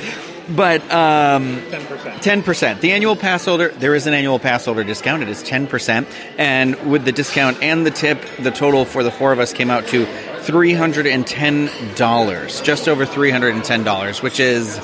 But 0.48 0.82
um, 0.92 1.60
10%. 1.62 2.42
10%. 2.42 2.80
The 2.80 2.92
annual 2.92 3.16
pass 3.16 3.44
holder, 3.44 3.68
there 3.68 3.94
is 3.94 4.06
an 4.06 4.14
annual 4.14 4.38
pass 4.38 4.64
holder 4.64 4.84
discount. 4.84 5.22
It 5.22 5.28
is 5.28 5.42
10%. 5.42 6.06
And 6.36 6.90
with 6.90 7.04
the 7.04 7.12
discount 7.12 7.62
and 7.62 7.86
the 7.86 7.90
tip, 7.90 8.20
the 8.38 8.50
total 8.50 8.84
for 8.84 9.02
the 9.02 9.10
four 9.10 9.32
of 9.32 9.38
us 9.38 9.52
came 9.52 9.70
out 9.70 9.86
to 9.88 10.06
$310, 10.42 12.64
just 12.64 12.88
over 12.88 13.06
$310, 13.06 14.22
which 14.22 14.40
is 14.40 14.80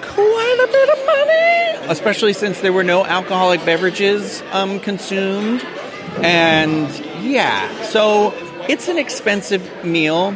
quite 0.00 0.64
a 0.64 0.68
bit 0.72 0.88
of 0.88 1.06
money, 1.06 1.92
especially 1.92 2.32
since 2.32 2.60
there 2.60 2.72
were 2.72 2.82
no 2.82 3.04
alcoholic 3.04 3.62
beverages 3.66 4.42
um, 4.52 4.80
consumed. 4.80 5.62
And 6.22 6.88
yeah, 7.22 7.82
so 7.82 8.32
it's 8.68 8.88
an 8.88 8.96
expensive 8.96 9.84
meal. 9.84 10.34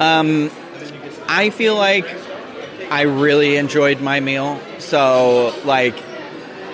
Um, 0.00 0.50
I 1.28 1.50
feel 1.50 1.76
like 1.76 2.06
I 2.90 3.02
really 3.02 3.56
enjoyed 3.56 4.00
my 4.00 4.18
meal. 4.18 4.58
So, 4.78 5.54
like, 5.64 5.94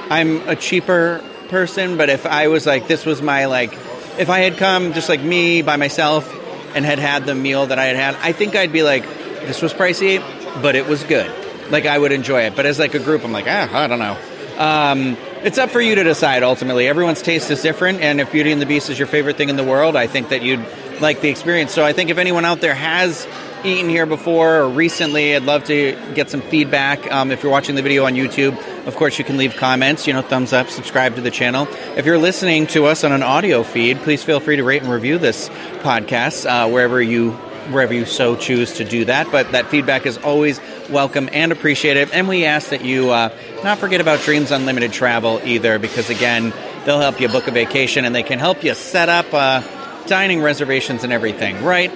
I'm 0.08 0.48
a 0.48 0.56
cheaper 0.56 1.22
person, 1.50 1.98
but 1.98 2.08
if 2.08 2.24
I 2.24 2.48
was 2.48 2.64
like, 2.64 2.88
this 2.88 3.04
was 3.04 3.20
my, 3.20 3.44
like, 3.46 3.74
if 4.18 4.30
I 4.30 4.38
had 4.38 4.56
come 4.56 4.94
just 4.94 5.10
like 5.10 5.20
me 5.20 5.60
by 5.60 5.76
myself 5.76 6.32
and 6.76 6.84
had 6.84 6.98
had 6.98 7.24
the 7.24 7.34
meal 7.34 7.66
that 7.66 7.78
I 7.78 7.86
had 7.86 7.96
had, 7.96 8.14
I 8.16 8.32
think 8.32 8.54
I'd 8.54 8.72
be 8.72 8.82
like, 8.82 9.02
this 9.02 9.62
was 9.62 9.72
pricey, 9.72 10.20
but 10.62 10.76
it 10.76 10.86
was 10.86 11.02
good. 11.02 11.32
Like 11.70 11.86
I 11.86 11.98
would 11.98 12.12
enjoy 12.12 12.42
it. 12.42 12.54
But 12.54 12.66
as 12.66 12.78
like 12.78 12.94
a 12.94 12.98
group, 12.98 13.24
I'm 13.24 13.32
like, 13.32 13.46
ah, 13.48 13.68
I 13.72 13.86
don't 13.86 13.98
know. 13.98 14.16
Um, 14.58 15.16
it's 15.42 15.58
up 15.58 15.70
for 15.70 15.80
you 15.80 15.94
to 15.94 16.04
decide. 16.04 16.42
Ultimately, 16.42 16.86
everyone's 16.86 17.22
taste 17.22 17.50
is 17.50 17.62
different, 17.62 18.00
and 18.00 18.20
if 18.20 18.30
Beauty 18.30 18.52
and 18.52 18.60
the 18.60 18.66
Beast 18.66 18.90
is 18.90 18.98
your 18.98 19.08
favorite 19.08 19.36
thing 19.36 19.48
in 19.48 19.56
the 19.56 19.64
world, 19.64 19.96
I 19.96 20.06
think 20.06 20.28
that 20.28 20.42
you'd 20.42 20.64
like 21.00 21.20
the 21.20 21.28
experience. 21.28 21.72
So 21.72 21.84
I 21.84 21.92
think 21.92 22.10
if 22.10 22.18
anyone 22.18 22.44
out 22.44 22.60
there 22.60 22.74
has 22.74 23.26
eaten 23.64 23.88
here 23.88 24.06
before 24.06 24.56
or 24.56 24.68
recently, 24.68 25.34
I'd 25.34 25.42
love 25.42 25.64
to 25.64 25.96
get 26.14 26.30
some 26.30 26.40
feedback. 26.42 27.10
Um, 27.10 27.30
if 27.30 27.42
you're 27.42 27.52
watching 27.52 27.74
the 27.74 27.82
video 27.82 28.04
on 28.04 28.14
YouTube, 28.14 28.56
of 28.86 28.96
course, 28.96 29.18
you 29.18 29.24
can 29.24 29.36
leave 29.36 29.56
comments, 29.56 30.06
you 30.06 30.12
know, 30.12 30.22
thumbs 30.22 30.52
up, 30.52 30.68
subscribe 30.68 31.16
to 31.16 31.20
the 31.20 31.30
channel. 31.30 31.66
If 31.96 32.06
you're 32.06 32.18
listening 32.18 32.66
to 32.68 32.86
us 32.86 33.04
on 33.04 33.12
an 33.12 33.22
audio 33.22 33.62
feed, 33.62 33.98
please 33.98 34.22
feel 34.22 34.40
free 34.40 34.56
to 34.56 34.64
rate 34.64 34.82
and 34.82 34.90
review 34.90 35.18
this 35.18 35.48
podcast 35.80 36.46
uh, 36.46 36.68
wherever 36.68 37.00
you 37.00 37.32
wherever 37.70 37.92
you 37.92 38.04
so 38.04 38.36
choose 38.36 38.74
to 38.74 38.84
do 38.84 39.06
that. 39.06 39.30
But 39.32 39.52
that 39.52 39.66
feedback 39.66 40.06
is 40.06 40.18
always 40.18 40.60
welcome 40.88 41.28
and 41.32 41.50
appreciated. 41.50 42.10
And 42.12 42.28
we 42.28 42.44
ask 42.44 42.70
that 42.70 42.84
you 42.84 43.10
uh, 43.10 43.36
not 43.64 43.78
forget 43.78 44.00
about 44.00 44.20
Dreams 44.20 44.52
Unlimited 44.52 44.92
Travel 44.92 45.40
either, 45.44 45.78
because 45.78 46.08
again, 46.08 46.52
they'll 46.84 47.00
help 47.00 47.20
you 47.20 47.28
book 47.28 47.48
a 47.48 47.50
vacation 47.50 48.04
and 48.04 48.14
they 48.14 48.22
can 48.22 48.38
help 48.38 48.62
you 48.62 48.74
set 48.74 49.08
up 49.08 49.26
uh, 49.32 49.62
dining 50.06 50.42
reservations 50.42 51.02
and 51.02 51.12
everything, 51.12 51.64
right? 51.64 51.90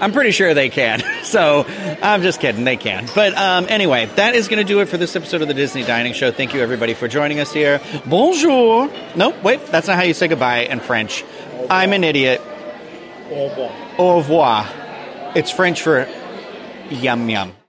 I'm 0.00 0.12
pretty 0.12 0.30
sure 0.30 0.54
they 0.54 0.68
can. 0.68 1.02
So 1.30 1.64
I'm 2.02 2.22
just 2.22 2.40
kidding. 2.40 2.64
They 2.64 2.76
can. 2.76 3.06
But 3.14 3.36
um, 3.36 3.66
anyway, 3.68 4.06
that 4.16 4.34
is 4.34 4.48
going 4.48 4.58
to 4.58 4.64
do 4.64 4.80
it 4.80 4.86
for 4.86 4.96
this 4.96 5.14
episode 5.14 5.42
of 5.42 5.48
the 5.48 5.54
Disney 5.54 5.84
Dining 5.84 6.12
Show. 6.12 6.32
Thank 6.32 6.54
you, 6.54 6.60
everybody, 6.60 6.92
for 6.92 7.06
joining 7.06 7.38
us 7.38 7.52
here. 7.52 7.80
Bonjour. 8.04 8.90
No, 9.14 9.30
wait, 9.44 9.64
that's 9.66 9.86
not 9.86 9.96
how 9.96 10.02
you 10.02 10.12
say 10.14 10.26
goodbye 10.26 10.62
in 10.62 10.80
French. 10.80 11.22
I'm 11.70 11.92
an 11.92 12.02
idiot. 12.02 12.40
Au 13.30 13.48
revoir. 13.48 13.72
Au 13.98 14.16
revoir. 14.16 14.68
It's 15.36 15.52
French 15.52 15.82
for 15.82 16.08
yum 16.90 17.28
yum. 17.30 17.59